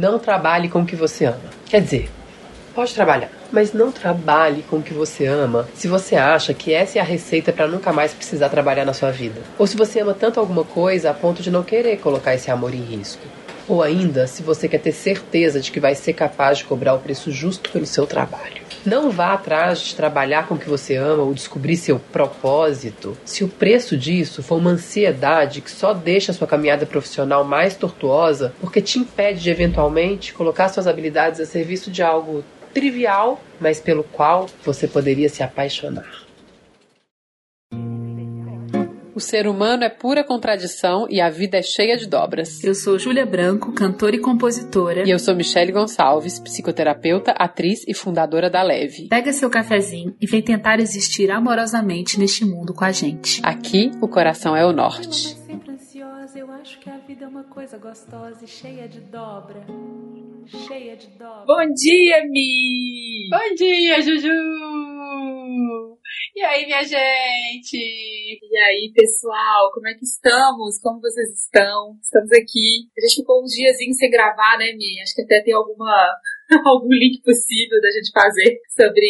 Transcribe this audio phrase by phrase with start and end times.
[0.00, 1.50] Não trabalhe com o que você ama.
[1.66, 2.08] Quer dizer,
[2.74, 6.98] pode trabalhar, mas não trabalhe com o que você ama se você acha que essa
[6.98, 9.42] é a receita para nunca mais precisar trabalhar na sua vida.
[9.58, 12.74] Ou se você ama tanto alguma coisa a ponto de não querer colocar esse amor
[12.74, 13.20] em risco.
[13.70, 16.98] Ou ainda, se você quer ter certeza de que vai ser capaz de cobrar o
[16.98, 18.62] preço justo pelo seu trabalho.
[18.84, 23.44] Não vá atrás de trabalhar com o que você ama ou descobrir seu propósito se
[23.44, 28.52] o preço disso for uma ansiedade que só deixa a sua caminhada profissional mais tortuosa
[28.60, 32.42] porque te impede de eventualmente colocar suas habilidades a serviço de algo
[32.74, 36.29] trivial, mas pelo qual você poderia se apaixonar.
[39.20, 42.64] O ser humano é pura contradição e a vida é cheia de dobras.
[42.64, 45.06] Eu sou Júlia Branco, cantora e compositora.
[45.06, 49.08] E eu sou Michele Gonçalves, psicoterapeuta, atriz e fundadora da Leve.
[49.08, 53.42] Pega seu cafezinho e vem tentar existir amorosamente neste mundo com a gente.
[53.44, 55.36] Aqui, o coração é o norte.
[55.36, 59.66] Sempre ansiosa, eu acho que a vida é uma coisa gostosa e cheia de dobra.
[60.66, 61.44] Cheia de dobra.
[61.46, 63.28] Bom dia, Mi!
[63.30, 64.30] Bom dia, Juju!
[66.34, 67.76] E aí, minha gente?
[67.76, 70.80] E aí, pessoal, como é que estamos?
[70.80, 71.98] Como vocês estão?
[72.00, 72.86] Estamos aqui.
[72.96, 75.00] A gente ficou uns diazinhos sem gravar, né, Mi?
[75.02, 76.14] Acho que até tem alguma
[76.66, 79.06] algum link possível da gente fazer sobre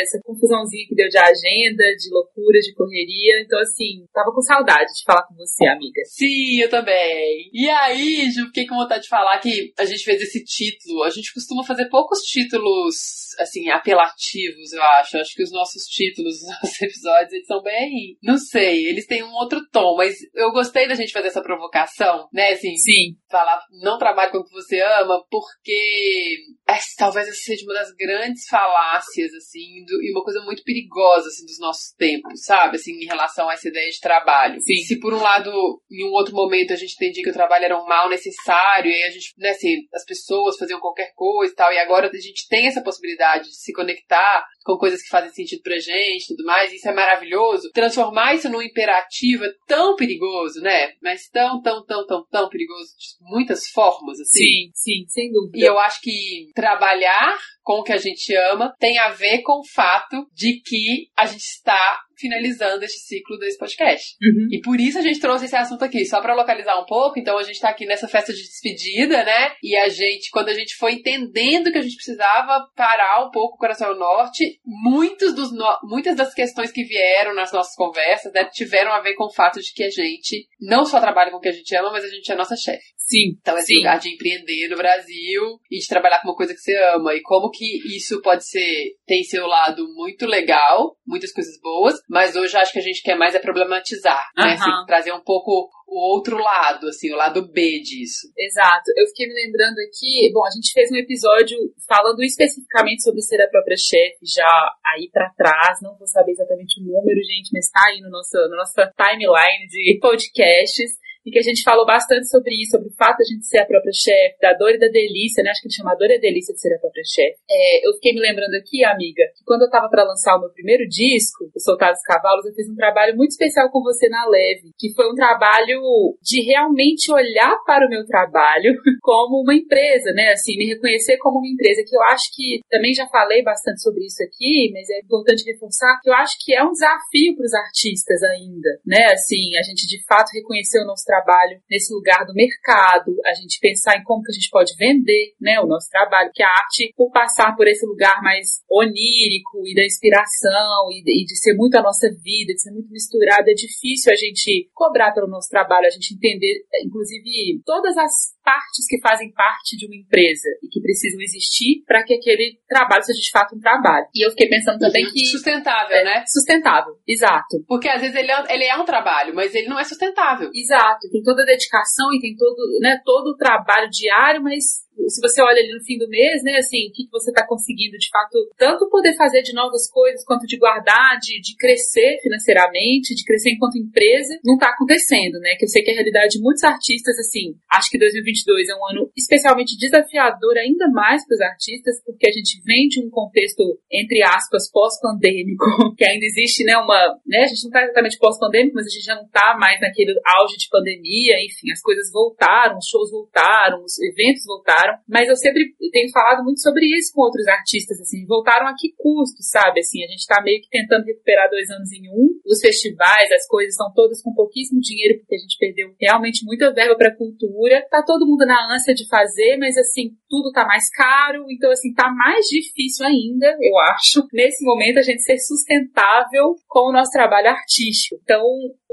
[0.00, 3.40] essa confusãozinha que deu de agenda, de loucura, de correria.
[3.40, 6.02] Então, assim, tava com saudade de falar com você, amiga.
[6.06, 7.50] Sim, eu também.
[7.52, 11.02] E aí, Ju, fiquei com vontade de falar que a gente fez esse título.
[11.04, 15.18] A gente costuma fazer poucos títulos, assim, apelativos, eu acho.
[15.18, 18.16] Acho que os nossos títulos, os nossos episódios, eles são bem.
[18.22, 22.28] Não sei, eles têm um outro tom, mas eu gostei da gente fazer essa provocação,
[22.32, 22.50] né?
[22.52, 23.16] Assim, Sim.
[23.30, 26.36] falar, não trabalhe com o que você ama, porque
[26.68, 31.28] essa, talvez essa seja uma das grandes falácias, assim, do, e uma coisa muito perigosa,
[31.28, 32.76] assim, dos nossos tempos, sabe?
[32.76, 34.60] Assim, em relação a essa ideia de trabalho.
[34.60, 34.76] Sim.
[34.84, 35.50] Se por um lado,
[35.90, 38.94] em um outro momento, a gente entendia que o trabalho era um mal necessário, e
[38.94, 42.20] aí a gente, né, assim, as pessoas faziam qualquer coisa e tal, e agora a
[42.20, 46.36] gente tem essa possibilidade de se conectar com coisas que fazem sentido pra gente e
[46.36, 47.70] tudo mais, isso é maravilhoso.
[47.72, 50.92] Transformar isso num imperativo é tão perigoso, né?
[51.02, 54.38] Mas tão, tão, tão, tão, tão perigoso de muitas formas, assim.
[54.38, 55.58] Sim, sim, sem dúvida.
[55.58, 59.60] E eu acho que trabalhar com o que a gente ama tem a ver com
[59.60, 64.16] o fato de que a gente está finalizando este ciclo desse podcast.
[64.22, 64.48] Uhum.
[64.52, 67.18] E por isso a gente trouxe esse assunto aqui, só para localizar um pouco.
[67.18, 69.52] Então a gente tá aqui nessa festa de despedida, né?
[69.62, 73.56] E a gente, quando a gente foi entendendo que a gente precisava parar um pouco
[73.56, 75.66] o Coração Norte, muitos dos no...
[75.82, 79.60] muitas das questões que vieram nas nossas conversas né, tiveram a ver com o fato
[79.60, 82.08] de que a gente não só trabalha com o que a gente ama, mas a
[82.08, 82.92] gente é a nossa chefe.
[82.96, 83.76] Sim, Então, esse sim.
[83.76, 87.14] lugar de empreender no Brasil e de trabalhar com uma coisa que você ama.
[87.14, 92.34] E como que isso pode ser, tem seu lado muito legal, muitas coisas boas, mas
[92.34, 94.54] hoje acho que a gente quer mais é problematizar, né?
[94.54, 98.32] Assim, trazer um pouco o outro lado, assim, o lado B disso.
[98.36, 98.90] Exato.
[98.96, 103.42] Eu fiquei me lembrando aqui, bom, a gente fez um episódio falando especificamente sobre ser
[103.42, 104.48] a própria chefe, já
[104.86, 108.38] aí pra trás, não vou saber exatamente o número, gente, mas tá aí no nosso,
[108.48, 111.01] na nossa timeline de podcasts.
[111.24, 113.58] E que a gente falou bastante sobre isso, sobre o fato de a gente ser
[113.58, 115.50] a própria chefe, da dor e da delícia, né?
[115.50, 117.38] Acho que ele chama a dor e a delícia de ser a própria chefe.
[117.48, 120.50] É, eu fiquei me lembrando aqui, amiga, que quando eu tava pra lançar o meu
[120.50, 124.26] primeiro disco, o Soltar os Cavalos, eu fiz um trabalho muito especial com você na
[124.26, 125.80] Leve, que foi um trabalho
[126.20, 130.32] de realmente olhar para o meu trabalho como uma empresa, né?
[130.32, 134.04] Assim, me reconhecer como uma empresa, que eu acho que também já falei bastante sobre
[134.04, 137.54] isso aqui, mas é importante reforçar que eu acho que é um desafio para os
[137.54, 139.12] artistas ainda, né?
[139.12, 143.60] Assim, a gente de fato reconhecer o nosso trabalho nesse lugar do mercado, a gente
[143.60, 146.94] pensar em como que a gente pode vender, né, o nosso trabalho, que a arte,
[146.96, 151.54] por passar por esse lugar mais onírico e da inspiração e de, e de ser
[151.54, 155.48] muito a nossa vida, de ser muito misturada, é difícil a gente cobrar pelo nosso
[155.50, 160.68] trabalho, a gente entender, inclusive, todas as partes que fazem parte de uma empresa e
[160.68, 164.06] que precisam existir para que aquele trabalho seja de fato um trabalho.
[164.14, 166.24] E eu fiquei pensando também que Sustentável, né?
[166.26, 167.64] sustentável, exato.
[167.66, 170.50] Porque às vezes ele é, ele é um trabalho, mas ele não é sustentável.
[170.54, 175.20] Exato, tem toda a dedicação e tem todo, né, todo o trabalho diário, mas se
[175.20, 178.08] você olha ali no fim do mês, né, assim, o que, você está conseguindo de
[178.08, 183.24] fato, tanto poder fazer de novas coisas, quanto de guardar, de, de crescer financeiramente, de
[183.24, 186.64] crescer enquanto empresa, não está acontecendo, né, que eu sei que a realidade de muitos
[186.64, 192.02] artistas, assim, acho que 2022 é um ano especialmente desafiador ainda mais para os artistas,
[192.04, 195.64] porque a gente vem de um contexto, entre aspas, pós-pandêmico,
[195.96, 199.04] que ainda existe, né, uma, né, a gente não está exatamente pós-pandêmico, mas a gente
[199.04, 203.82] já não está mais naquele auge de pandemia, enfim, as coisas voltaram, os shows voltaram,
[203.84, 208.24] os eventos voltaram, mas eu sempre tenho falado muito sobre isso com outros artistas, assim,
[208.26, 211.92] voltaram a que custo, sabe, assim, a gente tá meio que tentando recuperar dois anos
[211.92, 215.92] em um, os festivais, as coisas são todas com pouquíssimo dinheiro, porque a gente perdeu
[216.00, 220.10] realmente muita verba pra cultura, tá todo todo mundo na ânsia de fazer, mas assim,
[220.28, 225.02] tudo tá mais caro, então assim, tá mais difícil ainda, eu acho, nesse momento a
[225.02, 228.20] gente ser sustentável com o nosso trabalho artístico.
[228.22, 228.42] Então,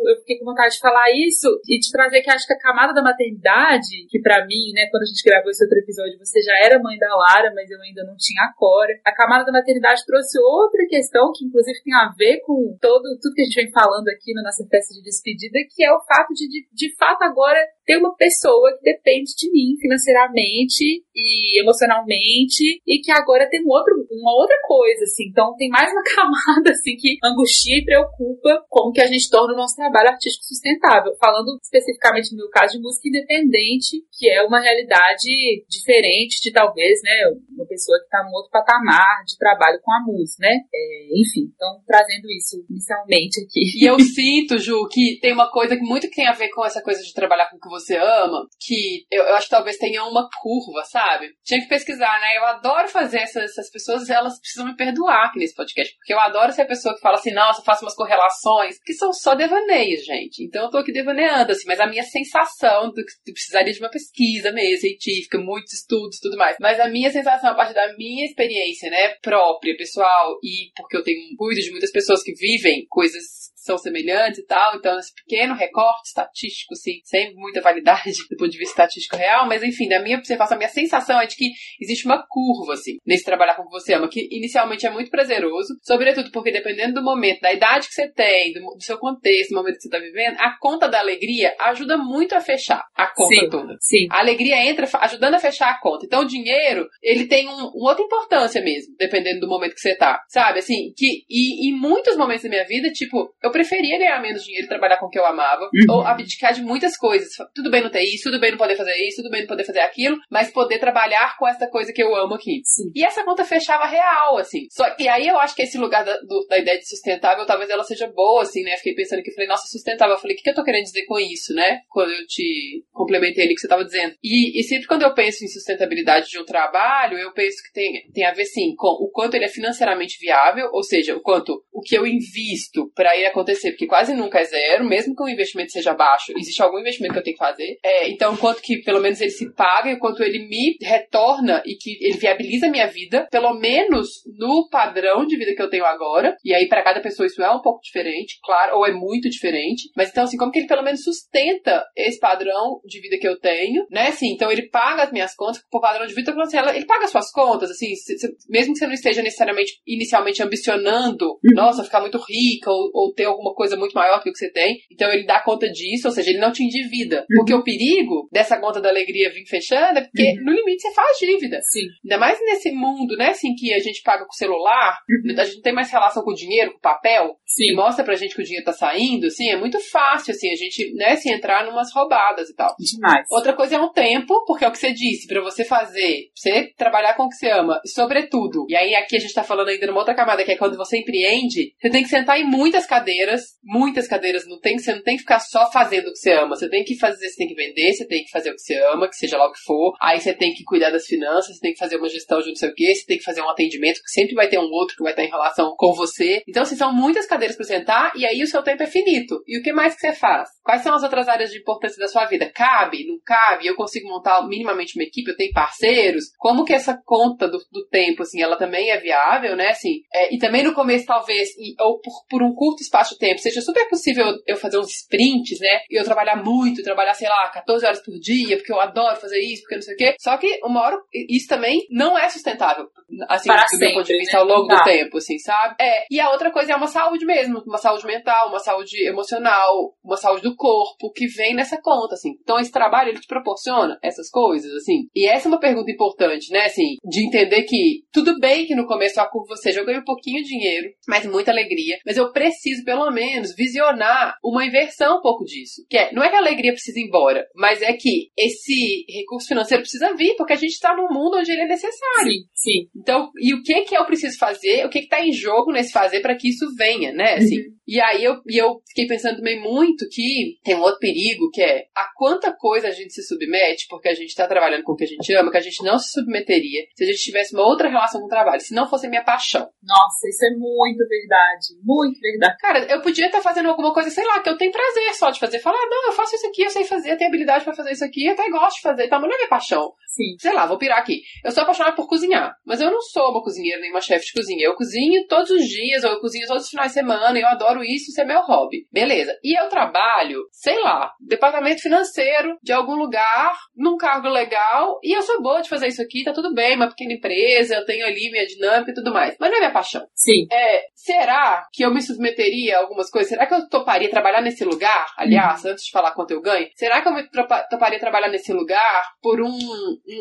[0.07, 2.93] eu fiquei com vontade de falar isso e de trazer que acho que a camada
[2.93, 6.53] da maternidade, que para mim, né, quando a gente gravou esse outro episódio, você já
[6.63, 8.93] era mãe da Lara, mas eu ainda não tinha a Cora.
[9.05, 13.33] A camada da maternidade trouxe outra questão que inclusive tem a ver com todo tudo
[13.33, 16.33] que a gente vem falando aqui na nossa festa de despedida, que é o fato
[16.33, 17.59] de, de, de fato agora
[17.89, 23.69] ter uma pessoa que depende de mim financeiramente e emocionalmente e que agora tem um
[23.69, 25.25] outro, uma outra coisa, assim.
[25.29, 29.55] Então tem mais uma camada assim que angustia e preocupa como que a gente torna
[29.55, 31.17] o nosso trabalho artístico sustentável.
[31.19, 37.01] Falando especificamente no meu caso de música independente, que é uma realidade diferente de talvez,
[37.01, 37.25] né,
[37.57, 40.61] uma pessoa que está num outro patamar de trabalho com a música, né?
[40.71, 43.65] É, enfim, então trazendo isso inicialmente aqui.
[43.81, 46.83] E eu sinto, Ju, que tem uma coisa muito que tem a ver com essa
[46.83, 50.03] coisa de trabalhar com o que você ama, que eu, eu acho que talvez tenha
[50.03, 51.29] uma curva, sabe?
[51.43, 52.37] Tinha que pesquisar, né?
[52.37, 56.19] Eu adoro fazer essas, essas pessoas, elas precisam me perdoar aqui nesse podcast, porque eu
[56.19, 59.35] adoro ser a pessoa que fala assim, nossa, eu faço umas correlações, que são só
[59.35, 60.43] devaneios gente.
[60.43, 63.89] Então eu tô aqui devaneando, assim, mas a minha sensação do que precisaria de uma
[63.89, 66.57] pesquisa mesmo, científica, muitos estudos tudo mais.
[66.59, 71.03] Mas a minha sensação, a partir da minha experiência, né, própria, pessoal, e porque eu
[71.03, 73.23] tenho cuido de muitas pessoas que vivem coisas
[73.61, 78.49] são semelhantes e tal, então esse pequeno recorte estatístico, assim, sem muita validade do ponto
[78.49, 81.51] de vista estatístico real, mas enfim, da minha observação, a minha sensação é de que
[81.79, 85.09] existe uma curva, assim, nesse trabalhar com o que você ama, que inicialmente é muito
[85.09, 89.51] prazeroso, sobretudo porque dependendo do momento, da idade que você tem, do, do seu contexto,
[89.51, 93.07] do momento que você está vivendo, a conta da alegria ajuda muito a fechar a
[93.07, 93.77] conta sim, toda.
[93.79, 94.07] Sim.
[94.09, 96.05] A alegria entra ajudando a fechar a conta.
[96.05, 99.95] Então o dinheiro, ele tem um, uma outra importância mesmo, dependendo do momento que você
[99.95, 100.21] tá.
[100.27, 104.43] Sabe, assim, que e em muitos momentos da minha vida, tipo, eu preferia ganhar menos
[104.43, 105.95] dinheiro e trabalhar com o que eu amava, uhum.
[105.95, 107.29] ou abdicar de muitas coisas.
[107.53, 109.65] Tudo bem não ter isso, tudo bem não poder fazer isso, tudo bem não poder
[109.65, 112.61] fazer aquilo, mas poder trabalhar com essa coisa que eu amo aqui.
[112.63, 112.91] Sim.
[112.95, 114.67] E essa conta fechava real, assim.
[114.69, 117.69] Só, e aí eu acho que esse lugar da, do, da ideia de sustentável, talvez
[117.69, 118.75] ela seja boa, assim, né?
[118.77, 120.15] Fiquei pensando que falei, nossa, sustentável.
[120.15, 121.81] Eu falei, o que, que eu tô querendo dizer com isso, né?
[121.89, 124.15] Quando eu te complementei ali que você tava dizendo.
[124.23, 128.09] E, e sempre quando eu penso em sustentabilidade de um trabalho, eu penso que tem,
[128.13, 131.63] tem a ver, sim, com o quanto ele é financeiramente viável, ou seja, o quanto
[131.71, 135.29] o que eu invisto para ele acontecer, porque quase nunca é zero, mesmo que o
[135.29, 137.77] investimento seja baixo, existe algum investimento que eu tenho que fazer.
[137.83, 141.75] É, então, quanto que pelo menos ele se paga e quanto ele me retorna e
[141.75, 144.07] que ele viabiliza a minha vida, pelo menos
[144.37, 146.35] no padrão de vida que eu tenho agora.
[146.43, 149.89] E aí, para cada pessoa, isso é um pouco diferente, claro, ou é muito diferente.
[149.95, 153.39] Mas então, assim, como que ele pelo menos sustenta esse padrão de vida que eu
[153.39, 154.07] tenho, né?
[154.07, 157.11] Assim, então ele paga as minhas contas, por padrão de vida, assim, ele paga as
[157.11, 161.53] suas contas, assim, se, se, mesmo que você não esteja necessariamente inicialmente ambicionando, uhum.
[161.53, 164.51] nossa, ficar muito rica ou, ou ter alguma coisa muito maior que o que você
[164.51, 164.79] tem.
[164.91, 167.19] Então ele dá conta disso, ou seja, ele não te endivida.
[167.21, 167.37] Uhum.
[167.37, 170.45] Porque o perigo dessa conta da alegria vir fechando é porque uhum.
[170.45, 171.59] no limite você faz dívida.
[171.63, 171.87] Sim.
[172.03, 175.39] Ainda mais nesse mundo, né, assim, que a gente paga com o celular, uhum.
[175.39, 177.71] a gente não tem mais relação com o dinheiro, com o papel, Sim.
[177.71, 180.55] e mostra pra gente que o dinheiro tá saindo, assim, é muito fácil, assim, a
[180.55, 182.75] gente, né, assim, entrar numas roubadas e tal.
[182.79, 183.27] Demais.
[183.31, 186.71] Outra coisa é um tempo, porque é o que você disse, para você fazer, você
[186.77, 188.65] trabalhar com o que você ama, sobretudo.
[188.69, 190.99] E aí aqui a gente tá falando ainda numa outra camada, que é quando você
[190.99, 193.18] empreende, você tem que sentar em muitas cadeiras,
[193.63, 196.55] muitas cadeiras não tem, você não tem que ficar só fazendo o que você ama.
[196.55, 198.75] Você tem que fazer, você tem que vender, você tem que fazer o que você
[198.91, 199.93] ama, que seja lá o que for.
[200.01, 202.55] Aí você tem que cuidar das finanças, você tem que fazer uma gestão de não
[202.55, 204.95] sei o que, você tem que fazer um atendimento, que sempre vai ter um outro
[204.95, 206.41] que vai estar em relação com você.
[206.47, 209.41] Então, assim, são muitas cadeiras para sentar e aí o seu tempo é finito.
[209.47, 210.49] E o que mais que você faz?
[210.63, 212.49] Quais são as outras áreas de importância da sua vida?
[212.53, 213.05] Cabe?
[213.07, 213.67] Não cabe?
[213.67, 215.31] Eu consigo montar minimamente uma equipe?
[215.31, 216.25] Eu tenho parceiros?
[216.37, 219.69] Como que essa conta do, do tempo, assim, ela também é viável, né?
[219.69, 223.19] Assim, é, e também no começo, talvez, e, ou por, por um curto espaço de
[223.19, 225.79] tempo, seja super possível eu fazer uns sprints, né?
[225.89, 229.39] E eu trabalhar muito, trabalhar, sei lá, 14 horas por dia, porque eu adoro fazer
[229.39, 230.15] isso, porque não sei o quê.
[230.19, 230.97] Só que uma hora,
[231.29, 232.87] isso também não é sustentável,
[233.27, 234.39] assim, Para do sempre, meu ponto de vista, né?
[234.43, 234.75] ao longo Tá.
[234.77, 235.75] do tempo, assim, sabe?
[235.79, 239.93] É, e a outra coisa é uma saúde mesmo, uma saúde mental, uma saúde emocional,
[240.03, 242.31] uma saúde do corpo, que vem nessa conta, assim.
[242.41, 245.07] Então esse trabalho, ele te proporciona essas coisas, assim.
[245.15, 248.85] E essa é uma pergunta importante, né, assim, de entender que tudo bem que no
[248.87, 252.31] começo a curva seja, eu ganho um pouquinho de dinheiro, mas muita alegria, mas eu
[252.31, 255.85] preciso, pelo menos, visionar uma inversão um pouco disso.
[255.89, 259.47] Que é, não é que a alegria precisa ir embora, mas é que esse recurso
[259.47, 262.23] financeiro precisa vir, porque a gente está num mundo onde ele é necessário.
[262.23, 262.89] Sim, sim.
[262.95, 264.85] Então, e o que que eu preciso fazer?
[264.85, 267.35] O que que tá em jogo nesse fazer para que isso venha, né?
[267.35, 267.57] Assim,
[267.89, 271.59] E aí eu, e eu fiquei pensando também muito que tem um outro perigo, que
[271.59, 274.95] é a quanta coisa a gente se submete, porque a gente tá trabalhando com o
[274.95, 277.65] que a gente ama, que a gente não se submeteria se a gente tivesse uma
[277.65, 279.67] outra relação com o trabalho, se não fosse a minha paixão.
[279.81, 282.57] Nossa, isso é muito verdade, muito verdade.
[282.59, 285.39] Cara, eu podia estar fazendo alguma coisa, sei lá, que eu tenho prazer só de
[285.39, 285.59] fazer.
[285.59, 287.91] Falar, ah, não, eu faço isso aqui, eu sei fazer, eu tenho habilidade pra fazer
[287.91, 289.19] isso aqui, até gosto de fazer, tá?
[289.19, 289.93] Mas não é minha paixão.
[290.19, 290.35] Sim.
[290.37, 291.21] Sei lá, vou pirar aqui.
[291.45, 294.33] Eu sou apaixonada por cozinhar, mas eu não sou uma cozinheira nem uma chefe de
[294.33, 294.65] cozinha.
[294.65, 297.47] Eu cozinho todos os dias, ou eu cozinho todos os finais de semana, e eu
[297.47, 298.85] adoro isso, isso é meu hobby.
[298.91, 299.33] Beleza.
[299.41, 305.21] E eu trabalho, sei lá, departamento financeiro de algum lugar, num cargo legal, e eu
[305.21, 308.29] sou boa de fazer isso aqui, tá tudo bem, uma pequena empresa, eu tenho ali
[308.29, 309.37] minha dinâmica e tudo mais.
[309.39, 310.05] Mas não é minha paixão.
[310.13, 310.47] Sim.
[310.51, 313.29] É, será que eu me submeteria a algumas coisas?
[313.29, 315.07] Será que eu toparia trabalhar nesse lugar?
[315.17, 317.23] Aliás, antes de falar quanto eu ganho, será que eu me
[317.69, 319.57] toparia trabalhar nesse lugar por um,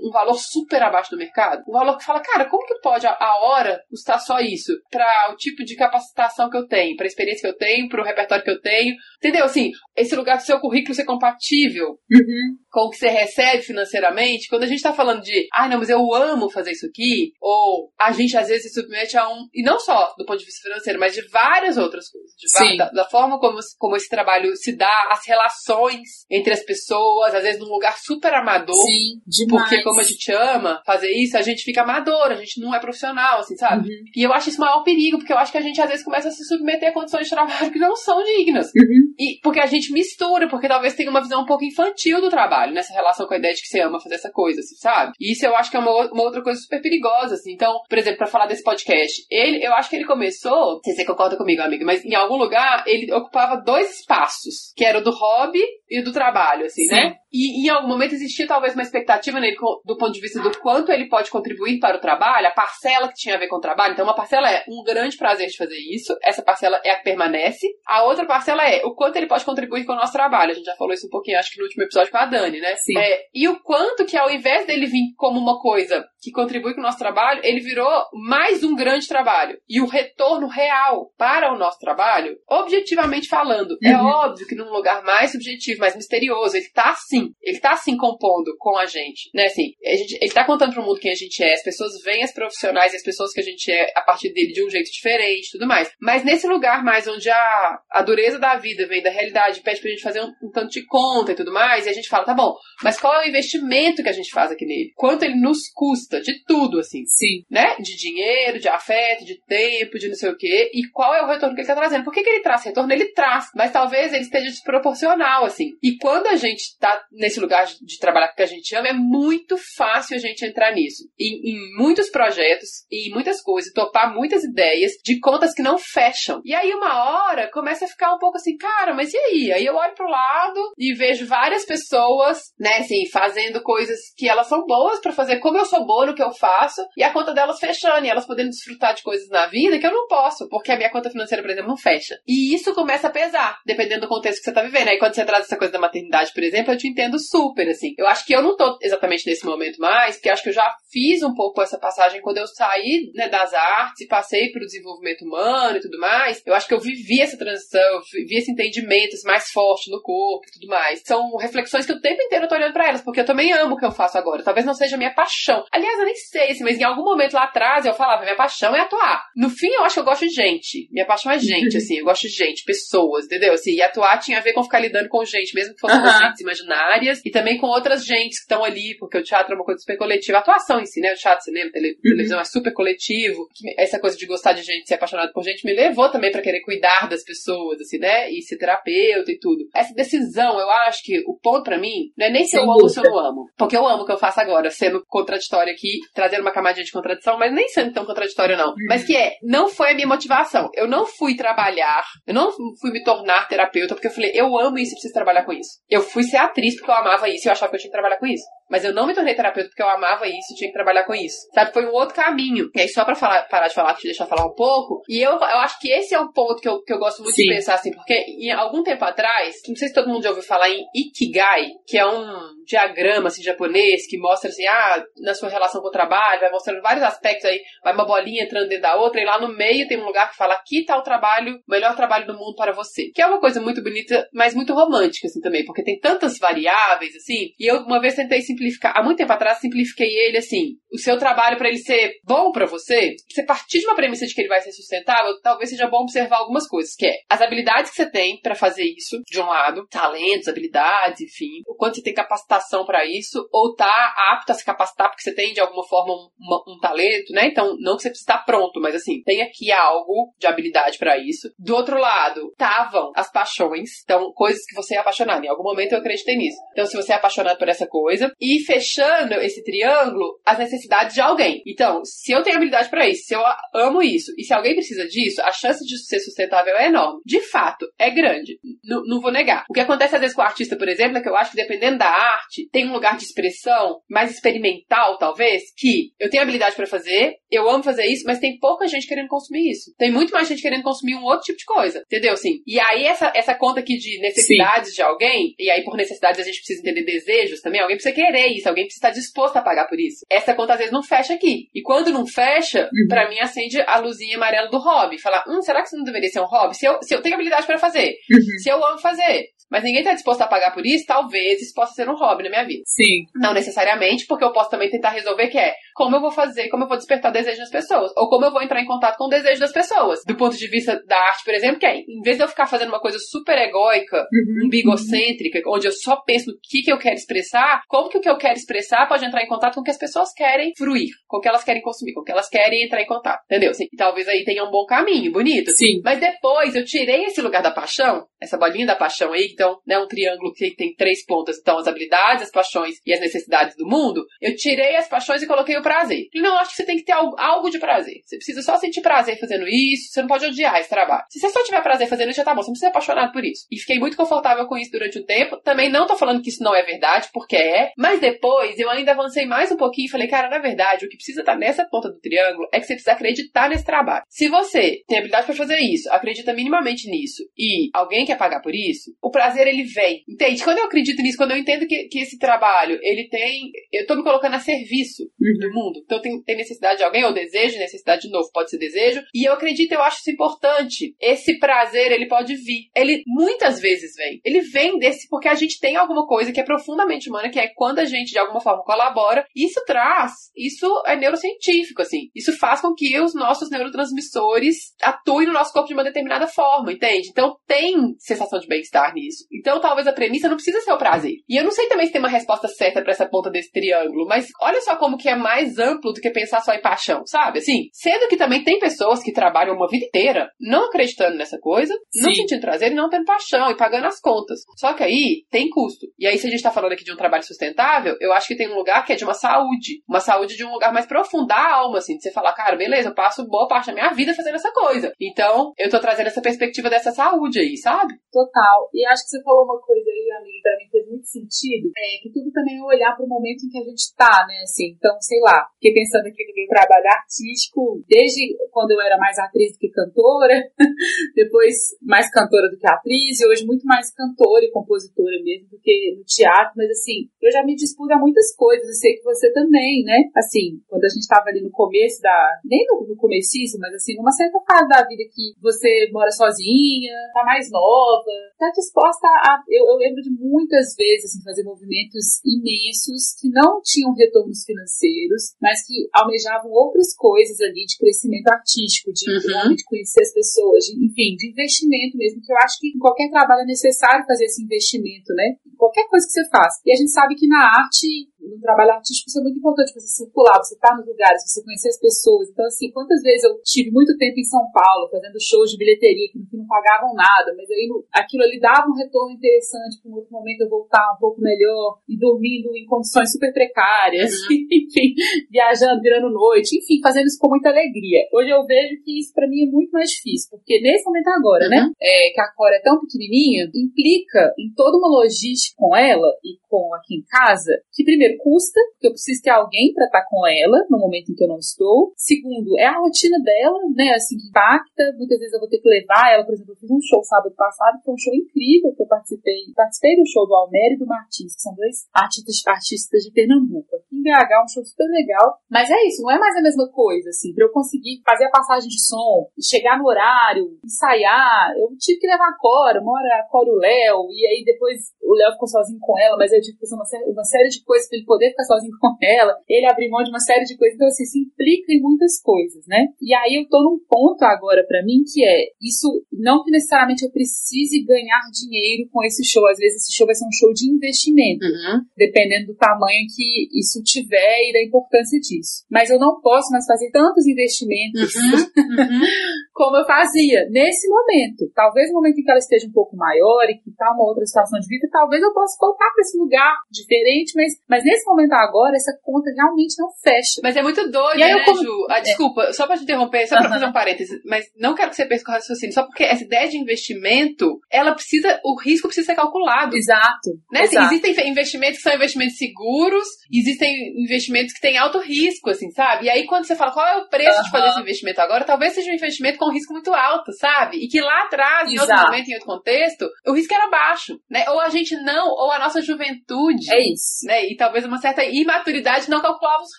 [0.02, 1.62] um, valor super abaixo do mercado?
[1.68, 4.72] Um valor que fala, cara, como que pode a, a hora custar só isso?
[4.90, 8.44] Pra o tipo de capacitação que eu tenho, pra experiência que eu tenho, pro repertório
[8.44, 8.94] que eu tenho.
[9.18, 9.44] Entendeu?
[9.44, 12.56] Assim, esse lugar do seu currículo ser compatível Uhum.
[12.70, 15.88] com o que você recebe financeiramente, quando a gente tá falando de, ah, não, mas
[15.88, 19.62] eu amo fazer isso aqui, ou a gente às vezes se submete a um, e
[19.62, 22.76] não só do ponto de vista financeiro, mas de várias outras coisas, Sim.
[22.76, 27.42] da, da forma como, como esse trabalho se dá, as relações entre as pessoas, às
[27.42, 29.63] vezes num lugar super amador, Sim, demais.
[29.68, 32.78] Porque como a gente ama fazer isso, a gente fica amador, a gente não é
[32.78, 33.88] profissional, assim, sabe?
[33.88, 34.04] Uhum.
[34.14, 36.04] E eu acho isso o maior perigo, porque eu acho que a gente às vezes
[36.04, 38.66] começa a se submeter a condições de trabalho que não são dignas.
[38.76, 39.14] Uhum.
[39.18, 42.72] E porque a gente mistura, porque talvez tenha uma visão um pouco infantil do trabalho,
[42.72, 45.12] nessa relação com a ideia de que você ama fazer essa coisa, assim, sabe?
[45.20, 47.52] E isso eu acho que é uma, uma outra coisa super perigosa, assim.
[47.52, 50.92] Então, por exemplo, pra falar desse podcast, ele, eu acho que ele começou, não sei
[50.92, 54.98] se você concorda comigo, amiga, mas em algum lugar ele ocupava dois espaços, que era
[54.98, 56.94] o do hobby e o do trabalho, assim, Sim.
[56.94, 57.16] né?
[57.36, 60.56] E em algum momento existia talvez uma expectativa nele co- do ponto de vista do
[60.60, 63.60] quanto ele pode contribuir para o trabalho, a parcela que tinha a ver com o
[63.60, 63.92] trabalho.
[63.92, 67.02] Então, uma parcela é um grande prazer de fazer isso, essa parcela é a que
[67.02, 67.66] permanece.
[67.86, 70.52] A outra parcela é o quanto ele pode contribuir com o nosso trabalho.
[70.52, 72.60] A gente já falou isso um pouquinho, acho que no último episódio com a Dani,
[72.60, 72.76] né?
[72.76, 72.96] Sim.
[72.96, 76.80] É, e o quanto que ao invés dele vir como uma coisa que contribui com
[76.80, 77.90] o nosso trabalho, ele virou
[78.28, 79.58] mais um grande trabalho.
[79.68, 84.06] E o retorno real para o nosso trabalho, objetivamente falando, é Uhum.
[84.06, 86.94] óbvio que num lugar mais subjetivo, mais misterioso, ele tá
[87.42, 89.44] ele tá assim compondo com a gente, né?
[89.46, 92.32] Assim, gente, ele tá contando pro mundo quem a gente é, as pessoas veem as
[92.32, 95.50] profissionais e as pessoas que a gente é a partir dele de um jeito diferente,
[95.52, 95.90] tudo mais.
[96.00, 99.90] Mas nesse lugar mais onde a, a dureza da vida vem da realidade, pede pra
[99.90, 102.34] gente fazer um, um tanto de conta e tudo mais, e a gente fala, tá
[102.34, 104.92] bom, mas qual é o investimento que a gente faz aqui nele?
[104.94, 106.20] Quanto ele nos custa?
[106.20, 107.44] De tudo, assim Sim.
[107.50, 107.76] né?
[107.80, 110.70] De dinheiro, de afeto, de tempo, de não sei o quê.
[110.72, 112.04] E qual é o retorno que ele tá trazendo?
[112.04, 112.92] Por que, que ele traz retorno?
[112.92, 115.70] Ele traz, mas talvez ele esteja desproporcional, assim.
[115.82, 119.56] E quando a gente tá nesse lugar de, trabalhar que a gente ama, é muito
[119.76, 121.04] fácil a gente entrar nisso.
[121.18, 126.40] Em, em muitos projetos em muitas coisas, topar muitas ideias de contas que não fecham.
[126.44, 129.52] E aí, uma hora, começa a ficar um pouco assim, cara, mas e aí?
[129.52, 134.46] Aí eu olho pro lado e vejo várias pessoas, né, assim, fazendo coisas que elas
[134.46, 137.32] são boas pra fazer como eu sou boa no que eu faço, e a conta
[137.32, 140.72] delas fechando, e elas podendo desfrutar de coisas na vida que eu não posso, porque
[140.72, 142.18] a minha conta financeira, por exemplo, não fecha.
[142.26, 144.88] E isso começa a pesar, dependendo do contexto que você tá vivendo.
[144.88, 147.94] Aí quando você traz essa coisa da maternidade, por exemplo, eu te entendo super, assim.
[147.98, 150.70] Eu acho que eu não tô exatamente nesse momento mais, porque acho que eu já
[150.90, 155.22] fiz um pouco essa passagem quando eu saí né, das artes e passei pro desenvolvimento
[155.24, 156.42] humano e tudo mais.
[156.46, 160.00] Eu acho que eu vivi essa transição, eu vivi esse entendimento esse mais forte no
[160.00, 161.02] corpo e tudo mais.
[161.04, 163.74] São reflexões que o tempo inteiro eu tô olhando pra elas, porque eu também amo
[163.74, 164.42] o que eu faço agora.
[164.42, 165.64] Talvez não seja a minha paixão.
[165.72, 168.74] Aliás, eu nem sei, assim, mas em algum momento lá atrás eu falava, minha paixão
[168.74, 169.24] é atuar.
[169.36, 170.88] No fim, eu acho que eu gosto de gente.
[170.90, 173.52] Minha paixão é gente, assim, eu gosto de gente, pessoas, entendeu?
[173.52, 176.18] Assim, e atuar tinha a ver com ficar lidando com gente, mesmo que fossem Aham.
[176.18, 176.44] gentes
[176.84, 179.80] imaginárias, e também com outras gentes que estão ali, porque o teatro é uma coisa
[179.80, 180.38] super coletiva.
[180.38, 181.12] A atuação em si, né?
[181.12, 183.46] O teatro, cinema, tele- televisão é super coletivo.
[183.78, 186.60] Essa coisa de gostar de gente, ser apaixonado por gente, me levou também pra querer
[186.62, 188.30] cuidar das pessoas, assim, né?
[188.30, 189.64] E ser terapeuta e tudo.
[189.74, 192.72] Essa decisão, eu acho que o ponto pra mim não é nem se eu amo
[192.82, 193.46] ou se eu não amo.
[193.56, 196.92] Porque eu amo o que eu faço agora, sendo contraditória aqui, trazendo uma camadinha de
[196.92, 198.74] contradição, mas nem sendo tão contraditória, não.
[198.88, 200.70] Mas que é, não foi a minha motivação.
[200.74, 202.50] Eu não fui trabalhar, eu não
[202.80, 205.78] fui me tornar terapeuta, porque eu falei, eu amo isso e preciso trabalhar com isso.
[205.88, 207.96] Eu fui ser atriz porque eu amava isso e eu achava que eu tinha que
[207.96, 208.44] trabalhar com isso.
[208.70, 211.14] Mas eu não me tornei terapeuta porque eu amava isso e tinha que trabalhar com
[211.14, 211.36] isso.
[211.54, 211.72] Sabe?
[211.72, 212.70] Foi um outro caminho.
[212.74, 215.02] E aí, só pra falar, parar de falar, te deixar falar um pouco.
[215.08, 217.34] E eu, eu acho que esse é um ponto que eu, que eu gosto muito
[217.34, 217.42] Sim.
[217.42, 220.44] de pensar assim, porque em algum tempo atrás, não sei se todo mundo já ouviu
[220.44, 225.48] falar em Ikigai, que é um diagrama assim, japonês que mostra assim, ah, na sua
[225.48, 228.96] relação com o trabalho, vai mostrando vários aspectos aí, vai uma bolinha entrando dentro da
[228.96, 231.70] outra, e lá no meio tem um lugar que fala aqui tá o trabalho, o
[231.70, 233.10] melhor trabalho do mundo para você.
[233.14, 236.63] Que é uma coisa muito bonita, mas muito romântica, assim, também, porque tem tantas variáveis,
[236.68, 240.98] assim, e eu uma vez tentei simplificar, há muito tempo atrás simplifiquei ele assim, o
[240.98, 244.40] seu trabalho para ele ser bom para você, você partir de uma premissa de que
[244.40, 247.96] ele vai ser sustentável, talvez seja bom observar algumas coisas, que é as habilidades que
[247.96, 252.14] você tem para fazer isso, de um lado, talentos, habilidades, enfim, o quanto você tem
[252.14, 256.12] capacitação para isso, ou tá apto a se capacitar porque você tem de alguma forma
[256.12, 257.46] um, um talento, né?
[257.46, 261.18] Então, não que você precise estar pronto, mas assim, tem aqui algo de habilidade para
[261.18, 261.50] isso.
[261.58, 265.44] Do outro lado, estavam as paixões, então, coisas que você é apaixonado.
[265.44, 266.53] Em algum momento eu acreditei nisso.
[266.72, 271.20] Então, se você é apaixonado por essa coisa, e fechando esse triângulo, as necessidades de
[271.20, 271.62] alguém.
[271.66, 273.42] Então, se eu tenho habilidade para isso, se eu
[273.74, 277.20] amo isso, e se alguém precisa disso, a chance de ser sustentável é enorme.
[277.24, 278.58] De fato, é grande.
[278.62, 279.64] N não vou negar.
[279.68, 281.56] O que acontece às vezes com o artista, por exemplo, é que eu acho que
[281.56, 286.76] dependendo da arte, tem um lugar de expressão mais experimental, talvez, que eu tenho habilidade
[286.76, 289.94] para fazer, eu amo fazer isso, mas tem pouca gente querendo consumir isso.
[289.96, 292.02] Tem muito mais gente querendo consumir um outro tipo de coisa.
[292.06, 292.32] Entendeu?
[292.32, 294.96] Assim, e aí essa, essa conta aqui de necessidades Sim.
[294.96, 298.48] de alguém, e aí por necessidades a gente precisa entender desejos também, alguém precisa querer
[298.48, 300.24] isso, alguém precisa estar disposto a pagar por isso.
[300.30, 301.68] Essa conta às vezes não fecha aqui.
[301.74, 303.08] E quando não fecha, uhum.
[303.08, 305.20] para mim acende a luzinha amarela do hobby.
[305.20, 306.76] Falar, hum, será que isso não deveria ser um hobby?
[306.76, 308.58] Se eu, se eu tenho habilidade para fazer, uhum.
[308.58, 311.94] se eu amo fazer, mas ninguém tá disposto a pagar por isso, talvez isso possa
[311.94, 312.82] ser um hobby na minha vida.
[312.86, 313.24] Sim.
[313.34, 316.84] Não necessariamente, porque eu posso também tentar resolver que é como eu vou fazer, como
[316.84, 319.24] eu vou despertar o desejo das pessoas, ou como eu vou entrar em contato com
[319.24, 320.20] o desejo das pessoas.
[320.26, 322.66] Do ponto de vista da arte, por exemplo, que é, em vez de eu ficar
[322.66, 324.68] fazendo uma coisa super egóica, uhum.
[324.68, 328.28] bigocêntrica, onde eu só penso no que, que eu quero expressar, como que o que
[328.28, 331.38] eu quero expressar pode entrar em contato com o que as pessoas querem fruir, com
[331.38, 333.70] o que elas querem consumir, com o que elas querem entrar em contato, entendeu?
[333.70, 335.70] Assim, talvez aí tenha um bom caminho, bonito.
[335.70, 336.00] Sim.
[336.04, 339.98] Mas depois eu tirei esse lugar da paixão, essa bolinha da paixão aí, então, né,
[339.98, 343.86] um triângulo que tem três pontas, então as habilidades, as paixões e as necessidades do
[343.86, 346.28] mundo, eu tirei as paixões e coloquei o prazer.
[346.32, 348.20] E não acho que você tem que ter algo de prazer.
[348.24, 351.24] Você precisa só sentir prazer fazendo isso, você não pode odiar esse trabalho.
[351.28, 353.32] Se você só tiver prazer fazendo isso, já tá bom, você não precisa ser apaixonado
[353.32, 353.66] por isso.
[353.70, 355.58] E fiquei muito confortável com isso durante um tempo.
[355.62, 359.12] Também não tô falando que isso não é verdade, porque é, mas depois eu ainda
[359.12, 361.84] avancei mais um pouquinho e falei, cara, na verdade, o que precisa estar tá nessa
[361.84, 364.24] ponta do triângulo é que você precisa acreditar nesse trabalho.
[364.28, 368.74] Se você tem habilidade para fazer isso, acredita minimamente nisso e alguém quer pagar por
[368.74, 370.24] isso, o prazer ele vem.
[370.28, 370.64] Entende?
[370.64, 373.70] Quando eu acredito nisso, quando eu entendo que, que esse trabalho, ele tem.
[373.92, 375.58] Eu tô me colocando a serviço uhum.
[375.58, 376.00] do mundo.
[376.04, 379.22] Então tem, tem necessidade de alguém, ou desejo, necessidade de novo, pode ser desejo.
[379.34, 381.14] E eu acredito, eu acho isso importante.
[381.20, 382.88] Esse prazer, ele pode vir.
[382.96, 384.40] Ele muitas vezes vem.
[384.44, 387.68] Ele vem desse porque a gente tem alguma coisa que é profundamente humana, que é
[387.74, 389.44] quando a gente de alguma forma colabora.
[389.54, 392.30] Isso traz, isso é neurocientífico, assim.
[392.34, 396.92] Isso faz com que os nossos neurotransmissores atuem no nosso corpo de uma determinada forma,
[396.92, 397.28] entende?
[397.30, 399.44] Então tem sensação de bem-estar nisso.
[399.52, 401.34] Então talvez a premissa não precisa ser o prazer.
[401.48, 404.26] E eu não sei também se tem uma resposta certa para essa ponta desse triângulo,
[404.26, 407.58] mas olha só como que é mais amplo do que pensar só em paixão, sabe?
[407.58, 411.94] Assim, sendo que também tem pessoas que trabalham uma vida inteira não acreditando nessa coisa,
[412.12, 412.22] Sim.
[412.22, 414.60] não sentindo prazer e não tendo paixão e pagando as contas.
[414.76, 415.93] Só que aí tem custo.
[416.18, 418.56] E aí, se a gente tá falando aqui de um trabalho sustentável, eu acho que
[418.56, 420.02] tem um lugar que é de uma saúde.
[420.08, 423.08] Uma saúde de um lugar mais profundo da alma, assim, de você falar, cara, beleza,
[423.08, 425.12] eu passo boa parte da minha vida fazendo essa coisa.
[425.20, 428.14] Então, eu tô trazendo essa perspectiva dessa saúde aí, sabe?
[428.32, 428.88] Total.
[428.92, 431.90] E acho que você falou uma coisa aí, amiga, pra mim fez muito sentido.
[431.96, 434.62] É que tudo também é olhar pro momento em que a gente tá, né?
[434.62, 439.18] Assim, então, sei lá, fiquei pensando aqui no meu trabalho artístico, desde quando eu era
[439.18, 440.54] mais atriz do que cantora,
[441.34, 445.80] depois mais cantora do que atriz, e hoje muito mais cantora e compositora mesmo do
[445.84, 449.22] que no teatro, mas assim, eu já me dispus a muitas coisas, eu sei que
[449.22, 450.30] você também, né?
[450.34, 453.44] Assim, quando a gente tava ali no começo da, nem no, no começo,
[453.78, 458.70] mas assim, numa certa fase da vida que você mora sozinha, tá mais nova, tá
[458.74, 464.14] disposta a, eu, eu lembro de muitas vezes, assim, fazer movimentos imensos que não tinham
[464.14, 469.40] retornos financeiros, mas que almejavam outras coisas ali de crescimento artístico, de uhum.
[469.46, 473.28] realmente conhecer as pessoas, de, enfim, de investimento mesmo, que eu acho que em qualquer
[473.30, 475.56] trabalho é necessário fazer esse investimento, né?
[475.84, 476.80] Qualquer coisa que você faz.
[476.86, 480.06] E a gente sabe que na arte no trabalho artístico isso é muito importante, você
[480.06, 482.50] circular, você estar tá nos lugares, você conhecer as pessoas.
[482.50, 486.28] Então, assim, quantas vezes eu tive muito tempo em São Paulo, fazendo shows de bilheteria
[486.30, 490.32] que não pagavam nada, mas aí aquilo ali dava um retorno interessante para um outro
[490.32, 494.66] momento eu voltar um pouco melhor e dormindo em condições super precárias, uhum.
[494.70, 495.14] enfim,
[495.50, 498.26] viajando, virando noite, enfim, fazendo isso com muita alegria.
[498.32, 501.68] Hoje eu vejo que isso para mim é muito mais difícil, porque nesse momento agora,
[501.68, 501.88] né, uhum.
[501.88, 506.28] né, é, que a Cora é tão pequenininha, implica em toda uma logística com ela
[506.44, 510.20] e com aqui em casa, que primeiro custa, porque eu preciso ter alguém para estar
[510.20, 512.12] tá com ela no momento em que eu não estou.
[512.16, 515.14] Segundo, é a rotina dela, né, assim, que impacta.
[515.16, 517.54] Muitas vezes eu vou ter que levar ela, por exemplo, eu fiz um show sábado
[517.56, 519.72] passado, que foi um show incrível que eu participei.
[519.74, 523.96] Participei do show do Almério e do Martins, que são dois artistas, artistas de Pernambuco.
[523.96, 525.58] Aqui em BH, um show super legal.
[525.70, 528.50] Mas é isso, não é mais a mesma coisa, assim, para eu conseguir fazer a
[528.50, 533.48] passagem de som, chegar no horário, ensaiar, eu tive que levar a Cora, mora a
[533.48, 536.60] Cora e o Léo, e aí depois o Léo ficou sozinho com ela, mas eu
[536.60, 539.14] tive que fazer uma, série, uma série de coisas pra ele poder ficar sozinho com
[539.22, 540.94] ela, ele abrir mão de uma série de coisas.
[540.96, 543.06] Então, assim, se implica em muitas coisas, né?
[543.20, 547.24] E aí eu tô num ponto agora para mim que é isso não que necessariamente
[547.24, 549.66] eu precise ganhar dinheiro com esse show.
[549.66, 552.00] Às vezes esse show vai ser um show de investimento, Uhum.
[552.16, 555.84] dependendo do tamanho que isso tiver e da importância disso.
[555.90, 558.74] Mas eu não posso mais fazer tantos investimentos Uhum.
[559.72, 561.70] como eu fazia nesse momento.
[561.74, 564.44] Talvez no momento em que ela esteja um pouco maior e que tá uma outra
[564.46, 568.52] situação de vida, talvez eu possa voltar para esse lugar diferente, mas, mas nesse momento
[568.54, 570.60] agora, essa conta realmente não fecha.
[570.62, 572.06] Mas é muito doido, E aí eu né, como- Ju?
[572.10, 575.16] Ah, desculpa, só pra te interromper, só pra fazer um parêntese, mas não quero que
[575.16, 579.26] você pense com raciocínio, só porque essa ideia de investimento, ela precisa, o risco precisa
[579.26, 579.96] ser calculado.
[579.96, 580.50] Exato.
[580.72, 580.82] Né?
[580.82, 581.14] Assim, exato.
[581.14, 586.26] existem investimentos que são investimentos seguros, existem investimentos que têm alto risco, assim, sabe?
[586.26, 588.92] E aí, quando você fala qual é o preço de fazer esse investimento agora, talvez
[588.94, 590.96] seja um investimento com risco muito alto, sabe?
[590.98, 594.64] E que lá atrás, em outro momento, em outro contexto, o risco era baixo, né?
[594.68, 597.46] Ou a gente não, ou a nossa juventude, É isso.
[597.46, 597.64] né?
[597.66, 599.90] E talvez uma certa imaturidade não calculava os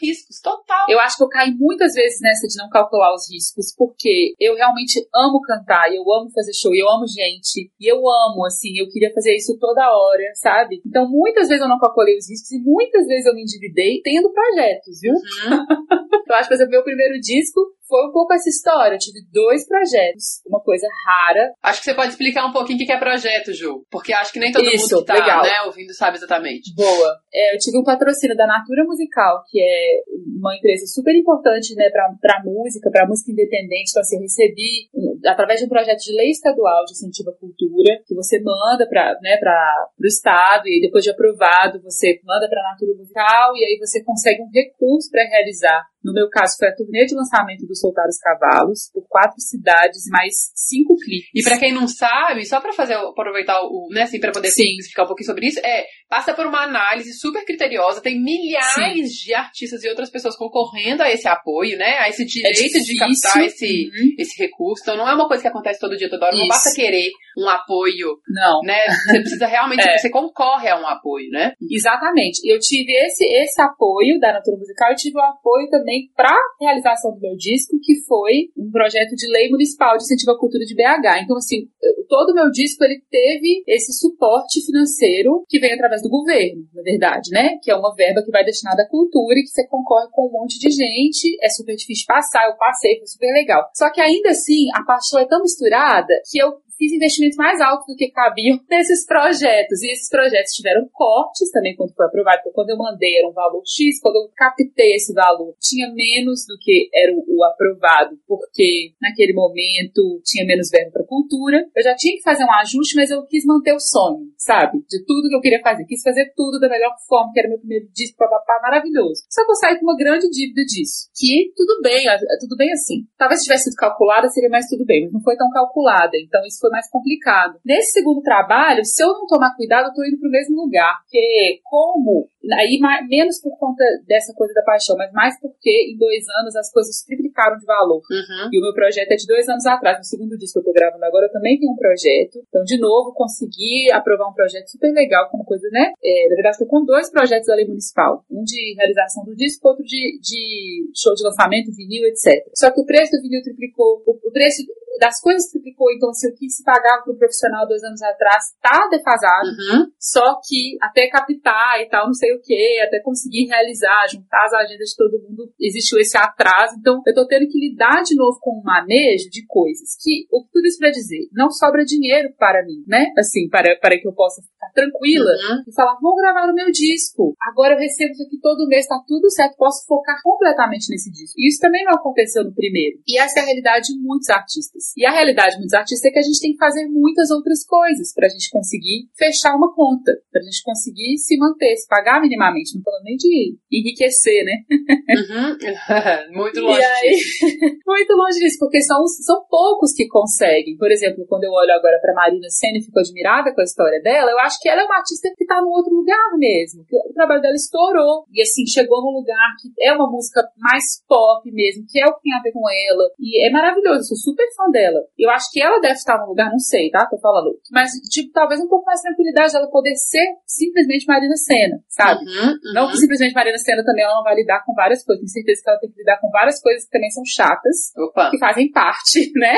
[0.02, 0.40] riscos.
[0.42, 0.86] Total.
[0.90, 4.56] Eu acho que eu caí muitas vezes nessa de não calcular os riscos, porque eu
[4.56, 8.88] realmente amo cantar, eu amo fazer show, eu amo gente, e eu amo, assim, eu
[8.90, 10.82] queria fazer isso toda hora, sabe?
[10.86, 14.32] Então, muitas vezes eu não calculei os riscos e muitas vezes eu me endividei tendo
[14.32, 15.14] projetos, viu?
[16.28, 18.96] eu acho que, por exemplo, meu primeiro disco foi um pouco essa história.
[18.96, 21.52] Eu tive dois projetos, uma coisa rara.
[21.64, 23.86] Acho que você pode explicar um pouquinho o que é projeto, Ju.
[23.90, 25.44] Porque acho que nem todo Isso, mundo que tá legal.
[25.44, 26.74] né, ouvindo sabe exatamente.
[26.76, 27.20] Boa.
[27.34, 30.02] É, eu tive um patrocínio da Natura Musical, que é
[30.40, 33.92] uma empresa super importante, né, pra, pra música, pra música independente.
[33.92, 34.90] Então, assim, eu recebi,
[35.28, 39.18] através de um projeto de lei estadual de incentivo à cultura, que você manda pra,
[39.22, 44.04] né, pro Estado, e depois de aprovado, você manda pra Natura Musical, e aí você
[44.04, 45.82] consegue um recurso pra realizar.
[46.04, 50.06] No meu caso, foi a turnê de lançamento do Soltar os Cavalos, por quatro cidades
[50.06, 51.30] e mais cinco clipes.
[51.34, 54.78] E pra quem não sabe, só pra fazer aproveitar o, né, assim, para poder Sim.
[54.78, 59.34] explicar um pouquinho sobre isso, é passa por uma análise super criteriosa, tem milhares de
[59.34, 63.00] artistas e outras pessoas concorrendo a esse apoio, né, a esse direito de É difícil.
[63.00, 64.16] captar esse Uhum.
[64.20, 64.84] esse recurso.
[64.84, 66.50] Então não é uma coisa que acontece todo dia, toda hora, não Isso.
[66.50, 68.62] basta querer um apoio, Não.
[68.64, 68.86] né?
[68.88, 69.98] Você precisa realmente, É.
[69.98, 71.54] você concorre a um apoio, né?
[71.70, 72.40] Exatamente.
[72.50, 77.12] Eu tive esse, esse apoio da Natura Musical e tive o apoio também para realização
[77.14, 80.76] do meu disco, que foi um projeto de lei municipal de incentivo à cultura de
[80.76, 81.24] BH.
[81.24, 81.68] Então, assim,
[82.08, 86.82] todo o meu disco ele teve esse suporte financeiro que vem através do governo, na
[86.82, 87.58] verdade, né?
[87.62, 90.32] Que é uma verba que vai destinada à cultura e que você concorre com um
[90.32, 91.38] monte de gente.
[91.42, 93.64] É super difícil passar, eu passei, foi super legal.
[93.76, 97.88] Só que ainda assim, a paixão é tão misturada que eu fiz investimentos mais altos
[97.88, 99.82] do que cabiam nesses projetos.
[99.82, 102.40] E esses projetos tiveram cortes também quando foi aprovado.
[102.42, 106.46] Então, quando eu mandei era um valor X, quando eu captei esse valor, tinha menos
[106.48, 111.66] do que era o, o aprovado, porque naquele momento tinha menos verba para cultura.
[111.76, 114.80] Eu já tinha que fazer um ajuste, mas eu quis manter o sonho, sabe?
[114.90, 115.86] De tudo que eu queria fazer.
[115.86, 119.24] Quis fazer tudo da melhor forma, que era meu primeiro disco, papapá, maravilhoso.
[119.30, 121.10] Só que eu saí com uma grande dívida disso.
[121.16, 123.06] Que tudo bem, é tudo bem assim.
[123.18, 126.18] Talvez se tivesse sido calculada, seria mais tudo bem, mas não foi tão calculada.
[126.18, 127.60] Então isso foi mais complicado.
[127.64, 130.98] Nesse segundo trabalho, se eu não tomar cuidado, eu tô indo pro mesmo lugar.
[131.04, 135.98] Porque como, aí mais- menos por conta dessa coisa da paixão, mas mais porque em
[135.98, 138.02] dois anos as coisas triplicaram de valor.
[138.10, 138.50] Uhum.
[138.52, 139.98] E o meu projeto é de dois anos atrás.
[139.98, 142.40] No segundo disco que eu tô gravando agora, eu também tenho um projeto.
[142.50, 145.92] Então, de novo, consegui aprovar um projeto super legal, como coisa, né?
[146.04, 148.24] É, na verdade, tô com dois projetos da lei municipal.
[148.32, 152.46] Um de realização do disco, outro de, de show de lançamento, vinil, etc.
[152.56, 154.64] Só que o preço do vinil triplicou, o, o preço
[155.00, 158.44] das coisas triplicou, então se o que se pagava para um profissional dois anos atrás
[158.62, 159.86] tá defasado, Uhum.
[160.00, 164.54] só que até captar e tal, não sei o que, até conseguir realizar, juntar as
[164.54, 166.76] agendas de todo mundo, existiu esse atraso.
[166.80, 169.96] Então, eu tô tendo que lidar de novo com o manejo de coisas.
[170.02, 171.28] Que, o que tudo isso pra dizer?
[171.34, 173.12] Não sobra dinheiro para mim, né?
[173.18, 175.64] Assim, para, para que eu possa ficar tranquila Uhum.
[175.68, 177.36] e falar, vou gravar o meu disco.
[177.50, 181.36] Agora eu recebo isso aqui todo mês, tá tudo certo, posso focar completamente nesse disco.
[181.38, 182.98] E isso também não aconteceu no primeiro.
[183.08, 184.85] E essa é a realidade de muitos artistas.
[184.98, 187.66] E a realidade de muitos artistas é que a gente tem que fazer muitas outras
[187.66, 192.76] coisas pra gente conseguir fechar uma conta, pra gente conseguir se manter, se pagar minimamente.
[192.76, 194.64] Não falando nem de enriquecer, né?
[194.70, 196.36] Uhum.
[196.36, 197.46] Muito longe aí, disso.
[197.86, 200.78] muito longe disso, porque são, são poucos que conseguem.
[200.78, 204.02] Por exemplo, quando eu olho agora pra Marina Senna e fico admirada com a história
[204.02, 206.84] dela, eu acho que ela é uma artista que tá num outro lugar mesmo.
[206.86, 208.26] Que o trabalho dela estourou.
[208.32, 212.14] E assim, chegou num lugar que é uma música mais pop mesmo, que é o
[212.16, 213.10] que tem a ver com ela.
[213.20, 215.00] E é maravilhoso, eu sou super fã dela.
[215.18, 217.08] Eu acho que ela deve estar num lugar, não sei, tá?
[217.08, 217.56] Tô falando.
[217.72, 222.20] Mas, tipo, talvez um pouco mais tranquilidade dela poder ser simplesmente Marina Senna, sabe?
[222.26, 222.74] Uhum, uhum.
[222.74, 225.22] Não que simplesmente Marina Senna também ela não vai lidar com várias coisas.
[225.24, 228.30] Tenho certeza que ela tem que lidar com várias coisas que também são chatas, Opa.
[228.32, 229.56] que fazem parte, né,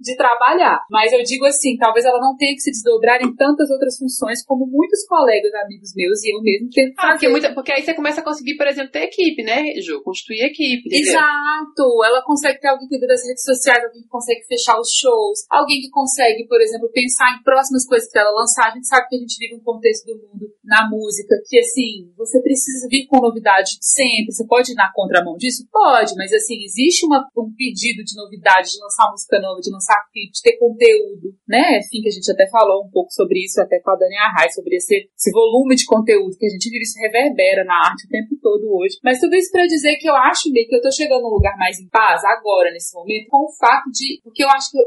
[0.00, 0.80] de trabalhar.
[0.90, 4.44] Mas eu digo assim, talvez ela não tenha que se desdobrar em tantas outras funções
[4.44, 7.82] como muitos colegas, amigos meus e eu mesmo tenho que Ah, porque, muita- porque aí
[7.82, 10.02] você começa a conseguir, por exemplo, ter equipe, né, Ju?
[10.02, 10.88] Constituir equipe.
[10.88, 11.12] entendeu?
[11.12, 12.04] Exato!
[12.04, 15.46] Ela consegue ter alguém que cuida das redes sociais, alguém que consegue fechar os shows,
[15.48, 18.66] alguém que consegue, por exemplo, pensar em próximas coisas para ela lançar.
[18.66, 22.10] A gente sabe que a gente vive um contexto do mundo na música que, assim,
[22.18, 24.32] você precisa vir com novidade sempre.
[24.32, 25.62] Você pode ir na contramão disso?
[25.70, 30.02] Pode, mas, assim, existe uma- um pedido de novidade, de lançar música nova, de lançar
[30.12, 31.78] clipe, de ter conteúdo, né?
[31.78, 34.54] Enfim, que a gente até falou um pouco sobre isso, até com a Dani Arraes,
[34.54, 38.10] sobre esse, esse volume de conteúdo que a gente vive, isso reverbera na arte o
[38.10, 38.98] tempo todo hoje.
[39.02, 41.56] Mas tudo isso pra dizer que eu acho meio que eu tô chegando num lugar
[41.56, 44.20] mais em paz agora, nesse momento, com o fato de.
[44.30, 44.84] Porque eu acho que eu,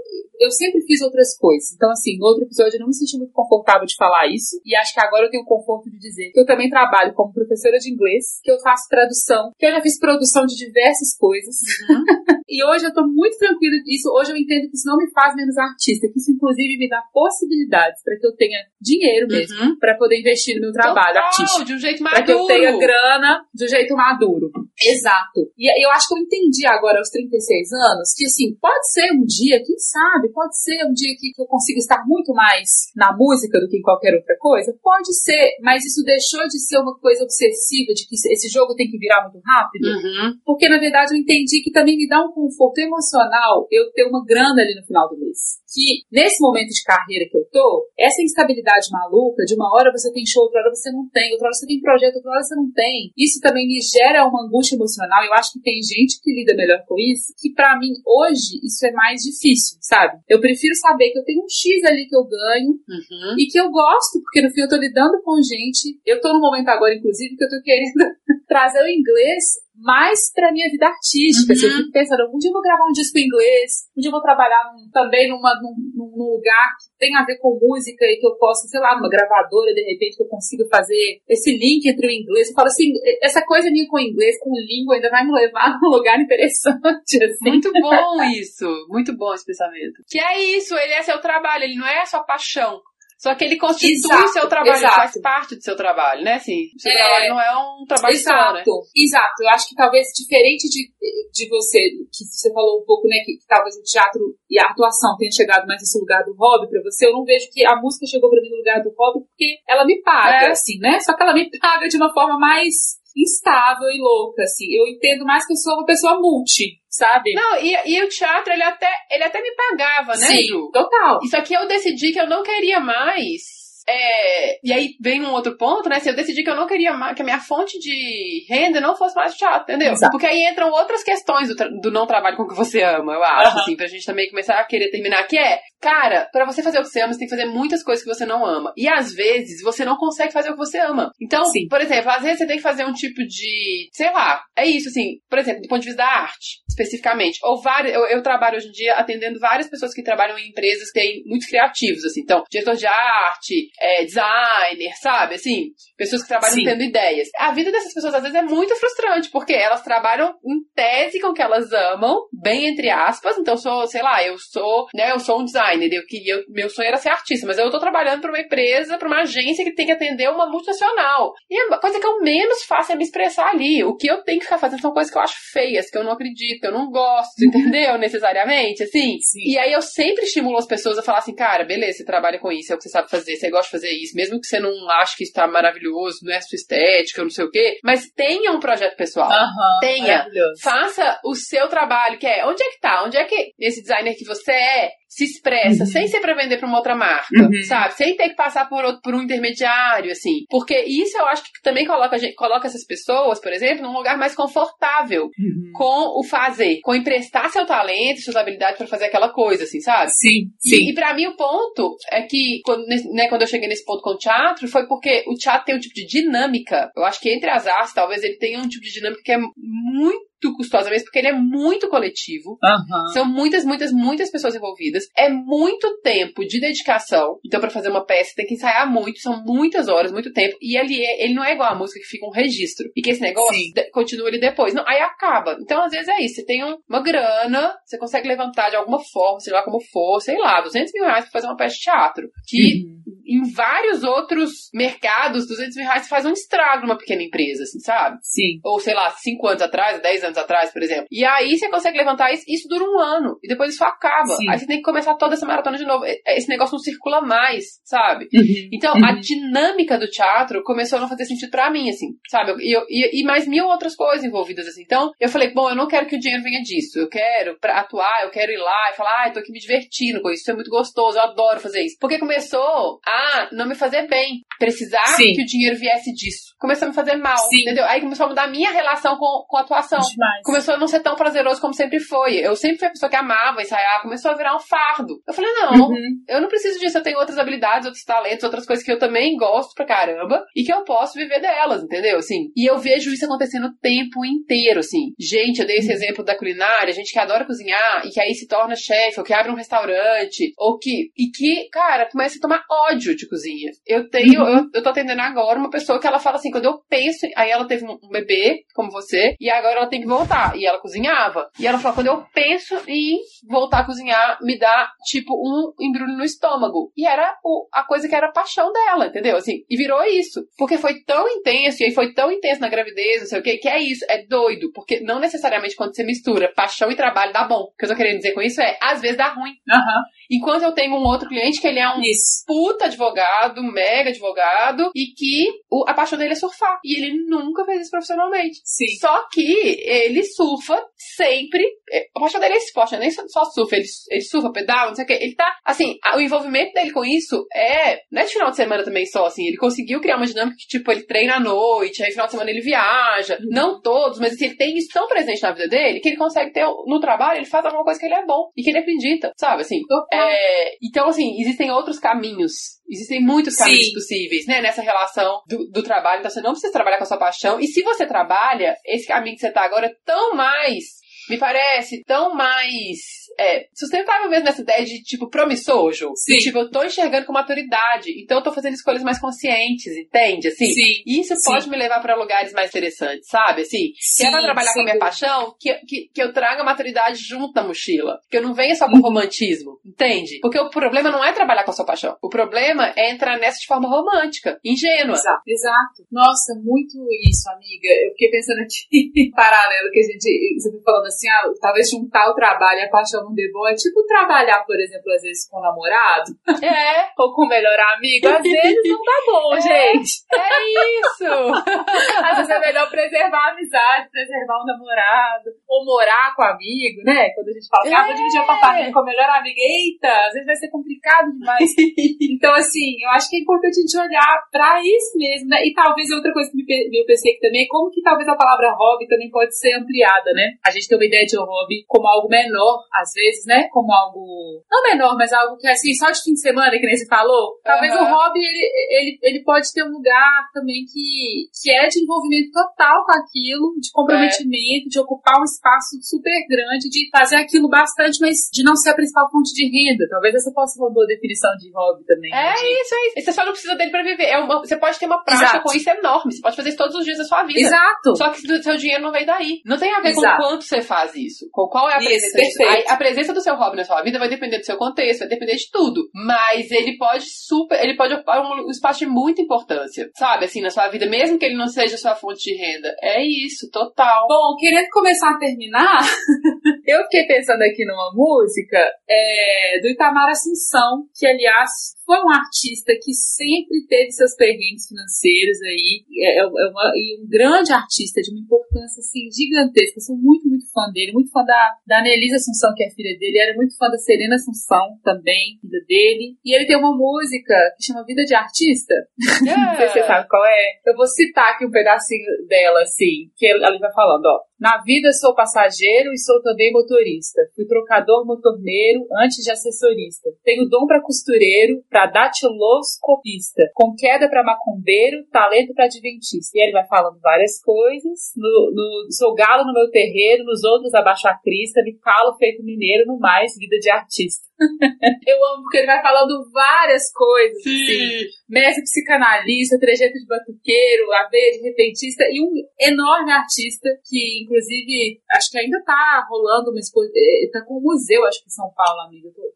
[0.48, 1.74] eu sempre fiz outras coisas.
[1.74, 4.60] Então, assim, no outro episódio eu não me senti muito confortável de falar isso.
[4.66, 7.34] E acho que agora eu tenho o conforto de dizer que eu também trabalho como
[7.34, 11.56] professora de inglês, que eu faço tradução, que eu já fiz produção de diversas coisas.
[12.54, 14.10] E hoje eu tô muito tranquila disso.
[14.14, 17.02] Hoje eu entendo que isso não me faz menos artista, que isso inclusive me dá
[17.12, 19.80] possibilidades para que eu tenha dinheiro mesmo, Uhum.
[19.80, 21.66] para poder investir no meu trabalho Total, artístico.
[21.66, 22.54] de um jeito Para que eu maduro.
[22.54, 24.52] tenha grana de um jeito maduro.
[24.80, 25.50] Exato.
[25.58, 29.24] E eu acho que eu entendi agora aos 36 anos que, assim, pode ser um
[29.26, 33.60] dia, quem sabe, pode ser um dia que eu consiga estar muito mais na música
[33.60, 34.76] do que em qualquer outra coisa.
[34.82, 38.90] Pode ser, mas isso deixou de ser uma coisa obsessiva de que esse jogo tem
[38.90, 39.86] que virar muito rápido.
[39.88, 40.34] Uhum.
[40.46, 44.24] Porque, na verdade, eu entendi que também me dá um conforto emocional eu ter uma
[44.26, 45.64] grana ali no final do mês.
[45.74, 50.12] Que, nesse momento de carreira que eu tô, essa instabilidade maluca, de uma hora você
[50.14, 52.56] tem show, outra hora você não tem, outra hora você tem projeto, outra hora você
[52.56, 53.12] não tem.
[53.18, 55.24] Isso também me gera uma angústia emocional.
[55.26, 58.86] Eu acho que tem gente que lida melhor com isso, que pra mim, hoje, isso
[58.86, 60.20] é mais difícil, sabe?
[60.30, 63.36] Eu prefiro saber que eu tenho um X ali que eu ganho, Uhum.
[63.40, 65.98] e que eu gosto, porque no fim eu tô lidando com gente.
[66.06, 68.14] Eu tô no momento agora, inclusive, que eu tô querendo
[68.54, 69.44] trazer o inglês
[69.76, 71.50] mais pra minha vida artística.
[71.50, 71.58] Uhum.
[71.58, 74.10] Assim, eu fico pensando, um dia eu vou gravar um disco em inglês, um dia
[74.10, 78.06] eu vou trabalhar num- também numa, num, num- lugar que tem a ver com música
[78.06, 81.52] e que eu possa, sei lá, numa gravadora, de repente, que eu consiga fazer esse
[81.58, 82.50] link entre o inglês.
[82.50, 85.80] Eu falo assim, essa coisa minha com o inglês, com língua, ainda vai me levar
[85.82, 87.50] num lugar interessante, assim.
[87.50, 88.66] Muito bom isso.
[88.90, 90.04] Muito bom esse pensamento.
[90.08, 92.80] Que é isso, ele é seu trabalho, ele não é a sua paixão.
[93.24, 94.96] Só que ele constitui Exato, o seu trabalho, exato.
[94.96, 96.34] faz parte do seu trabalho, né?
[96.34, 96.98] Assim, o seu É.
[96.98, 98.60] trabalho não é um trabalho só, né?
[98.60, 99.44] Exato, exato.
[99.44, 100.92] Eu acho que talvez diferente de,
[101.32, 101.80] de você,
[102.12, 105.32] que você falou um pouco, né, que, que talvez o teatro e a atuação tenha
[105.32, 108.30] chegado mais nesse lugar do hobby pra você, eu não vejo que a música chegou
[108.30, 110.52] pra mim no lugar do hobby porque ela me paga, É.
[110.52, 111.00] assim, né?
[111.00, 114.66] Só que ela me paga de uma forma mais instável e louca, assim.
[114.74, 117.34] Eu entendo mais que eu sou uma pessoa multi, sabe?
[117.34, 120.70] Não, e, e o teatro, ele até, ele até me pagava, né, Sim, Ju?
[120.72, 121.20] total.
[121.24, 123.42] Isso aqui eu decidi que eu não queria mais.
[123.88, 126.00] é, e aí vem um outro ponto, né?
[126.00, 128.96] Se eu decidi que eu não queria mais, que a minha fonte de renda não
[128.96, 129.92] fosse mais o teatro, entendeu?
[129.92, 130.12] Exato.
[130.12, 133.24] Porque aí entram outras questões do, do não trabalho com o que você ama, eu
[133.24, 133.62] acho, Aham.
[133.62, 135.24] assim, pra gente também começar a querer terminar.
[135.28, 137.84] Que é, cara, pra você fazer o que você ama, você tem que fazer muitas
[137.84, 138.72] coisas que você não ama.
[138.78, 141.12] E às vezes você não consegue fazer o que você ama.
[141.22, 141.68] Então, Sim.
[141.68, 144.88] por exemplo, às vezes você tem que fazer um tipo de, sei lá, é isso,
[144.88, 147.38] assim, por exemplo, do ponto de vista da arte, especificamente.
[147.44, 150.90] Ou várias, eu, eu trabalho hoje em dia atendendo várias pessoas que trabalham em empresas
[150.90, 152.22] que têm muitos criativos, assim.
[152.22, 155.36] Então, diretor de arte, é, designer, sabe?
[155.36, 156.64] Assim, pessoas que trabalham Sim.
[156.64, 157.28] tendo ideias.
[157.38, 161.28] A vida dessas pessoas, às vezes, é muito frustrante, porque elas trabalham em tese com
[161.28, 163.38] o que elas amam, bem entre aspas.
[163.38, 166.88] Então, sou, sei lá, eu sou, né, eu sou um designer, eu queria, meu sonho
[166.88, 169.86] era ser artista, mas eu tô trabalhando para uma empresa, para uma agência que tem
[169.86, 171.34] que atender uma multinacional.
[171.50, 173.84] E a coisa que eu menos faço é me expressar ali.
[173.84, 176.04] O que eu tenho que ficar fazendo são coisas que eu acho feias, que eu
[176.04, 177.98] não acredito, eu não gosto, entendeu?
[177.98, 179.18] Necessariamente, assim.
[179.22, 179.52] Sim.
[179.52, 182.52] E aí eu sempre estimulo as pessoas a falar assim, cara, beleza, você trabalha com
[182.52, 184.60] isso, é o que você sabe fazer, você gosta de fazer isso, mesmo que você
[184.60, 187.80] não ache que isso tá maravilhoso, não é a sua estética, não sei o quê,
[187.84, 189.32] mas tenha um projeto pessoal.
[189.32, 190.26] Aham, Tenha.
[190.62, 193.04] Faça o seu trabalho, que é onde é que tá?
[193.04, 195.90] Onde é que esse designer que você é se expressa, Uhum.
[195.90, 197.64] sem ser pra vender pra uma outra marca, Uhum.
[197.68, 197.94] sabe?
[197.94, 200.46] Sem ter que passar por, outro, por um intermediário, assim.
[200.50, 204.18] Porque isso eu acho que também coloca, gente- coloca essas pessoas, por exemplo, num lugar
[204.18, 205.72] mais confortável Uhum.
[205.74, 210.10] com o fazer, com emprestar seu talento, suas habilidades pra fazer aquela coisa, assim, sabe?
[210.14, 210.90] Sim, E, sim.
[210.90, 214.12] e para mim o ponto é que quando, né, quando eu cheguei nesse ponto com
[214.12, 216.90] o teatro foi porque o teatro tem um tipo de dinâmica.
[216.98, 219.38] Eu acho que entre as artes, talvez ele tenha um tipo de dinâmica que é
[219.38, 222.58] muito custosa mesmo, porque ele é muito coletivo.
[222.64, 223.08] Aham.
[223.14, 225.06] São muitas, muitas, muitas pessoas envolvidas.
[225.18, 227.38] É muito tempo de dedicação.
[227.46, 230.58] Então, pra fazer uma peça, tem que ensaiar muito, são muitas horas, muito tempo.
[230.62, 232.88] E ele, é, ele não é igual a música que fica um registro.
[232.96, 234.74] E que esse negócio de- continua ali depois.
[234.74, 235.56] Não, aí acaba.
[235.62, 236.36] Então, às vezes é isso.
[236.36, 240.20] Você tem um- uma grana, você consegue levantar de alguma forma, sei lá como for,
[240.20, 242.28] sei lá, 200 mil reais pra fazer uma peça de teatro.
[242.48, 242.84] Que
[243.26, 248.18] em vários outros mercados, 200 mil reais faz um estrago numa pequena empresa, assim, sabe?
[248.22, 248.60] Sim.
[248.64, 251.06] Ou sei lá, 5 anos atrás, 10 anos atrás, por exemplo.
[251.12, 253.38] E aí você consegue levantar isso, isso dura um ano.
[253.44, 254.36] E depois isso acaba.
[254.36, 254.50] Sim.
[254.50, 256.06] Aí você tem que começar toda essa maratona de novo.
[256.06, 258.26] E- Esse negócio não circula mais, sabe?
[258.34, 258.70] Uhum.
[258.72, 262.54] Então, a dinâmica do teatro começou a não fazer sentido pra mim, assim, sabe?
[262.60, 264.82] E, eu- e, e mais mil outras coisas envolvidas, assim.
[264.84, 267.00] Então, eu falei, bom, eu não quero que o dinheiro venha disso.
[267.00, 269.60] Eu quero pra atuar, eu quero ir lá e falar, ah, eu tô aqui me
[269.60, 271.98] divertindo com isso, isso é muito gostoso, eu adoro fazer isso.
[272.00, 274.42] Porque começou a não me fazer bem.
[274.60, 275.34] Precisar Sim.
[275.34, 276.54] que o dinheiro viesse disso.
[276.60, 277.62] Começou a me fazer mal, Sim.
[277.62, 277.84] entendeu?
[277.86, 280.00] Aí começou a mudar a minha relação com, com a atuação.
[280.14, 280.42] Demais.
[280.44, 282.36] Começou a não ser tão prazeroso como sempre foi.
[282.38, 285.22] Eu sempre fui a pessoa que amava ensaiar, começou a virar um fardo.
[285.28, 285.98] Eu falei, não, Uhum.
[286.28, 289.36] eu não preciso disso, eu tenho outras habilidades, outros talentos, outras coisas que eu também
[289.38, 292.18] gosto pra caramba e que eu posso viver delas, entendeu?
[292.18, 295.12] Assim, e eu vejo isso acontecendo o tempo inteiro, assim.
[295.20, 298.48] Gente, eu dei esse exemplo da culinária, gente que adora cozinhar e que aí se
[298.48, 301.12] torna chefe, ou que abre um restaurante, ou que.
[301.18, 303.72] E que, cara, começa a tomar ódio de cozinha.
[303.86, 306.80] Eu tenho, eu, eu tô atendendo agora uma pessoa que ela fala assim, quando eu
[306.90, 307.26] penso.
[307.36, 310.56] Aí ela teve um bebê, como você, e agora ela tem que voltar.
[310.58, 311.50] E ela cozinhava.
[311.60, 313.18] E ela falou, quando eu penso em
[313.50, 316.92] voltar a cozinhar, me dá, tipo, um embrulho no estômago.
[316.96, 319.36] E era o, a coisa que era a paixão dela, entendeu?
[319.38, 320.42] Assim, e virou isso.
[320.58, 323.58] Porque foi tão intenso, e aí foi tão intenso na gravidez, não sei o que,
[323.58, 324.72] que é isso, é doido.
[324.74, 327.64] Porque não necessariamente quando você mistura paixão e trabalho dá bom.
[327.64, 329.54] O que eu tô querendo dizer com isso é, às vezes dá ruim.
[329.70, 330.04] Aham.
[330.32, 332.44] Enquanto eu tenho um outro cliente que ele é um Isso.
[332.48, 336.80] puta advogado, mega advogado, e que o- a paixão dele é surfar.
[336.84, 338.60] E ele nunca fez isso profissionalmente.
[338.64, 338.88] Sim.
[339.00, 340.84] Só que ele surfa
[341.16, 341.64] sempre.
[341.92, 344.96] é, A paixão dele é esporte, é nem só surfa, ele, ele surfa, pedala, não
[344.96, 345.14] sei o que.
[345.14, 348.00] Ele tá, assim, o envolvimento dele com isso é.
[348.12, 349.46] Não é de final de semana também só, assim.
[349.48, 352.50] Ele conseguiu criar uma dinâmica que, tipo, ele treina à noite, aí final de semana
[352.50, 353.38] ele viaja.
[353.50, 356.52] Não todos, mas assim, ele tem isso tão presente na vida dele que ele consegue
[356.52, 359.32] ter no trabalho, ele faz alguma coisa que ele é bom e que ele acredita,
[359.38, 359.62] sabe?
[359.62, 359.82] Assim.
[360.12, 362.82] É, então, assim, existem outros caminhos.
[362.94, 363.94] Existem muitos caminhos Sim.
[363.94, 364.62] possíveis, né?
[364.62, 366.20] Nessa relação do, do trabalho.
[366.20, 367.60] Então, você não precisa trabalhar com a sua paixão.
[367.60, 370.84] E se você trabalha, esse caminho que você tá agora é tão mais,
[371.30, 376.12] me parece, tão mais é, sustentável mesmo nessa ideia de, tipo, promissor, Ju.
[376.16, 376.38] Sim.
[376.38, 378.12] Tipo, eu tô enxergando com maturidade.
[378.22, 380.48] Então, eu tô fazendo escolhas mais conscientes, entende?
[380.48, 381.04] Assim, Sim.
[381.06, 381.52] e isso Sim.
[381.52, 383.62] pode me levar pra lugares mais interessantes, sabe?
[383.62, 386.64] Assim, se é pra Sim, trabalhar com a minha paixão, que, que, que eu traga
[386.64, 388.20] maturidade junto na mochila.
[388.30, 390.40] Que eu não venha só com romantismo, entende?
[390.42, 392.16] Porque o problema não é trabalhar com a sua paixão.
[392.22, 395.16] O problema é entrar nessa de forma romântica, ingênua.
[395.16, 396.08] Exato, exato.
[396.12, 397.88] Nossa, muito isso, amiga.
[398.06, 401.90] Eu fiquei pensando aqui, em paralelo, que a gente, você foi falando assim, ah, talvez
[401.90, 403.68] juntar o trabalho e a paixão bom.
[403.68, 406.32] É tipo trabalhar, por exemplo, às vezes com o namorado,
[406.64, 408.28] É, ou com o melhor amigo.
[408.28, 409.62] Às vezes não dá bom, É.
[409.62, 410.12] gente.
[410.34, 411.34] é isso!
[412.24, 417.04] Às vezes é melhor preservar a amizade, preservar o namorado, ou morar com o amigo,
[417.04, 417.30] né?
[417.36, 418.44] Quando a gente fala, ah, vou dividir É.
[418.44, 419.56] apartamento com o melhor amigo.
[419.60, 421.70] Eita, às vezes vai ser complicado demais.
[422.34, 425.58] Então, assim, eu acho que é importante a gente olhar pra isso mesmo, né?
[425.66, 426.64] E talvez outra coisa que me
[427.00, 430.32] eu pensei aqui também é como que talvez a palavra hobby também pode ser ampliada,
[430.34, 430.54] né?
[430.66, 433.68] A gente tem uma ideia de hobby como algo menor, às vezes, né?
[433.72, 434.64] Como algo.
[434.70, 437.06] Não menor, mas algo que é assim, só de fim de semana, que nem você
[437.08, 437.60] falou.
[437.64, 438.04] Talvez Aham.
[438.04, 442.52] o hobby, ele, ele, ele pode ter um lugar também que, que é de envolvimento
[442.52, 448.20] total com aquilo, de comprometimento, de ocupar um espaço super grande, de fazer aquilo bastante,
[448.22, 450.08] mas de não ser a principal fonte de renda.
[450.10, 452.32] Talvez essa possa ser uma boa definição de hobby também.
[452.32, 452.54] né?
[452.54, 453.26] É isso, é isso.
[453.26, 454.24] Você só não precisa dele pra viver.
[454.26, 455.64] É uma, você pode ter uma prática Exato.
[455.64, 456.34] com isso enorme.
[456.34, 457.60] Você pode fazer isso todos os dias da sua vida.
[457.60, 458.16] Exato.
[458.16, 459.62] Só que o seu dinheiro não vem daí.
[459.66, 460.38] Não tem a ver Exato.
[460.42, 461.48] com quanto você faz isso.
[461.52, 462.58] Com qual é a Isso, presença disso.
[462.58, 462.90] perfeito.
[462.90, 465.28] A, a presença do seu hobby na sua vida vai depender do seu contexto, vai
[465.28, 466.10] depender de tudo.
[466.14, 470.46] Mas ele pode super, ele pode ocupar um, um espaço de muita importância, sabe?
[470.46, 472.96] Assim, na sua vida, mesmo que ele não seja sua fonte de renda.
[473.02, 474.26] É isso, total.
[474.30, 476.00] Bom, querendo começar a terminar,
[476.88, 478.78] eu fiquei pensando aqui numa música
[479.10, 481.70] é, do Itamar Assunção, que aliás
[482.14, 487.28] foi um artista que sempre teve seus perrengues financeiros aí, é, é uma- e um
[487.28, 489.98] grande artista de uma importância assim, gigantesca.
[489.98, 493.18] Eu sou muito, muito fã dele, muito fã da, da Annelise Assunção, que é filha
[493.18, 496.38] dele, era muito fã da Serena Assunção também, filha dele.
[496.46, 498.94] E ele tem uma música que chama Vida de Artista.
[499.42, 500.62] Não sei se você sabe qual é.
[500.86, 504.40] Eu vou citar aqui um pedacinho dela, assim, que ela vai falando, ó.
[504.60, 507.42] Na vida sou passageiro e sou também motorista.
[507.56, 510.30] Fui trocador motorneiro antes de assessorista.
[510.44, 516.58] Tenho dom pra costureiro, pra para datiloscopista, com queda para macumbeiro, talento para adventista.
[516.58, 518.34] E ele vai falando várias coisas.
[518.36, 522.64] No, no, sou galo no meu terreiro, nos outros abaixo a crista, me calo feito
[522.64, 524.44] mineiro, no mais vida de artista.
[525.28, 527.64] Eu amo porque ele vai falando várias coisas.
[527.64, 527.84] Sim.
[527.84, 535.20] Assim, mestre psicanalista, trejeito de batuqueiro, aveia de repentista e um enorme artista que, inclusive,
[535.32, 537.14] acho que ainda tá rolando uma exposição.
[537.52, 539.10] Tá com um museu, acho que em São Paulo,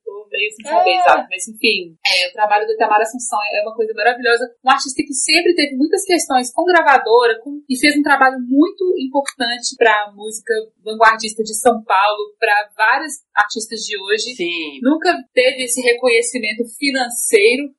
[0.04, 0.07] tô
[0.38, 1.00] meio sem saber É.
[1.02, 1.97] exato, mas enfim.
[2.06, 4.45] É, o trabalho do Itamar Assunção é uma coisa maravilhosa.
[4.64, 8.86] Um artista que sempre teve muitas questões com gravadora com, e fez um trabalho muito
[9.01, 10.53] importante pra música
[10.86, 14.36] vanguardista de São Paulo, pra vários artistas de hoje.
[14.36, 14.80] Sim.
[14.84, 17.74] Nunca teve esse reconhecimento financeiro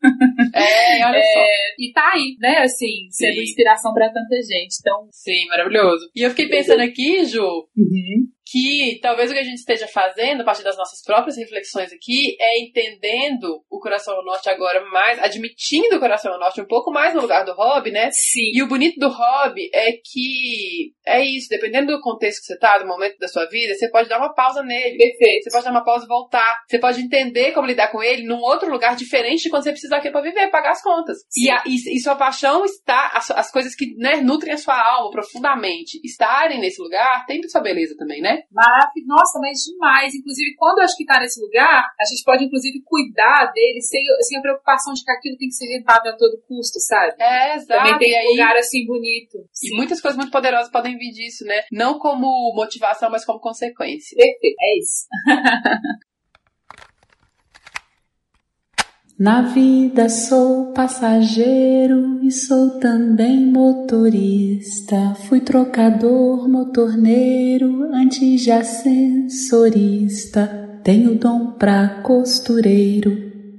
[0.55, 1.41] É, olha só.
[1.41, 3.43] é, e tá aí, né, assim, sendo Sim.
[3.43, 4.77] inspiração pra tanta gente.
[4.81, 6.11] Então, Sim, maravilhoso.
[6.15, 7.45] E eu fiquei pensando aqui, Ju,
[7.77, 8.27] Uhum.
[8.51, 12.37] Que talvez o que a gente esteja fazendo, a partir das nossas próprias reflexões aqui,
[12.41, 16.91] é entendendo o Coração ao Norte agora mais, admitindo o Coração ao Norte um pouco
[16.91, 18.09] mais no lugar do hobby, né?
[18.11, 22.59] sim, E o bonito do hobby é que é isso, dependendo do contexto que você
[22.59, 24.97] tá, do momento da sua vida, você pode dar uma pausa nele.
[24.97, 25.45] perfeito.
[25.45, 26.59] Você pode dar uma pausa e voltar.
[26.69, 29.97] Você pode entender como lidar com ele num outro lugar diferente de quando você precisa
[29.97, 31.19] daquilo pra viver, pagar as contas.
[31.37, 34.79] E, a, e, e sua paixão está, as, as coisas que né, nutrem a sua
[34.79, 38.38] alma profundamente, estarem nesse lugar, tem sua beleza também, né?
[38.51, 39.09] Maravilhoso.
[39.09, 40.15] Nossa, mas demais.
[40.15, 44.03] Inclusive, quando eu acho que tá nesse lugar, a gente pode, inclusive, cuidar dele sem,
[44.23, 47.15] sem a preocupação de que aquilo tem que ser rentável a todo custo, sabe?
[47.19, 47.83] É, exato.
[47.83, 49.39] Também tem um lugar assim bonito.
[49.63, 51.63] e muitas coisas muito poderosas podem vir disso, né?
[51.73, 54.17] Não como motivação, mas como consequência.
[54.17, 55.07] Perfeito, é isso.
[59.19, 65.17] Na vida sou passageiro e sou também motorista.
[65.27, 70.47] Fui trocador, motorneiro, antes de ascensorista.
[70.85, 73.11] Tenho dom pra costureiro,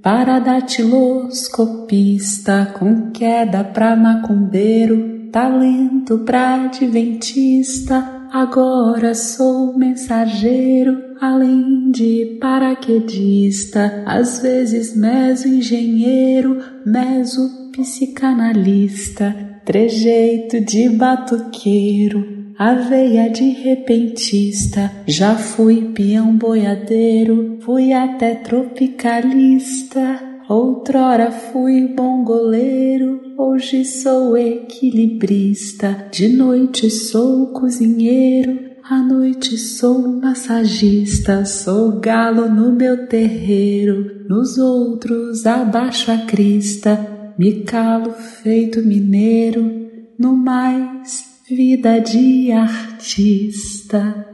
[0.01, 8.18] para datiloscopista, com queda pra macumbeiro, talento pra adventista.
[8.31, 22.53] Agora sou mensageiro, além de paraquedista, às vezes meso engenheiro, meso psicanalista, trejeito de batuqueiro,
[22.57, 30.28] aveia de repentista, já fui peão boiadeiro, fui até tropicalista.
[30.49, 36.07] Outrora fui bom goleiro, hoje sou equilibrista.
[36.11, 41.45] De noite sou cozinheiro, à noite sou massagista.
[41.45, 46.99] Sou galo no meu terreiro, nos outros abaixo a crista.
[47.37, 49.87] Me calo feito mineiro,
[50.17, 54.28] no mais vida de artista.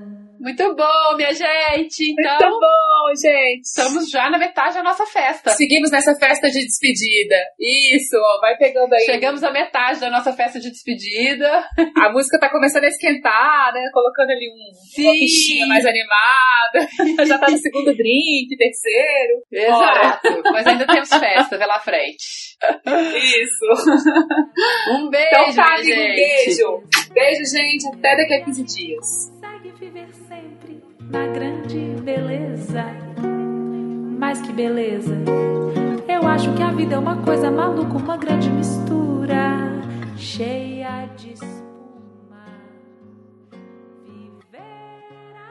[0.46, 2.12] Muito bom, minha gente!
[2.12, 3.62] Então, Muito bom, gente.
[3.64, 5.50] estamos já na metade da nossa festa.
[5.50, 7.36] Seguimos nessa festa de despedida.
[7.60, 9.06] Isso, ó, vai pegando aí.
[9.06, 11.68] Chegamos à metade da nossa festa de despedida.
[11.98, 13.90] A música tá começando a esquentar, né?
[13.92, 15.18] Colocando ali um, uma Sim.
[15.18, 17.26] fichinha mais animada.
[17.26, 19.42] Já tá no segundo drink, terceiro.
[19.52, 20.42] Exato.
[20.54, 22.56] Mas ainda temos festa pela frente.
[22.86, 23.66] Isso.
[24.92, 26.16] Um beijo, Então tá, amigo, um gente.
[26.16, 26.84] beijo.
[27.14, 27.88] Beijo, gente.
[27.98, 29.35] Até daqui a 15 dias.
[29.66, 32.84] Consegue viver sempre na grande beleza.
[34.20, 35.16] Mais que beleza.
[36.08, 39.82] Eu acho que a vida é uma coisa maluca, uma grande mistura,
[40.18, 42.46] cheia de espuma.
[44.04, 44.62] Viver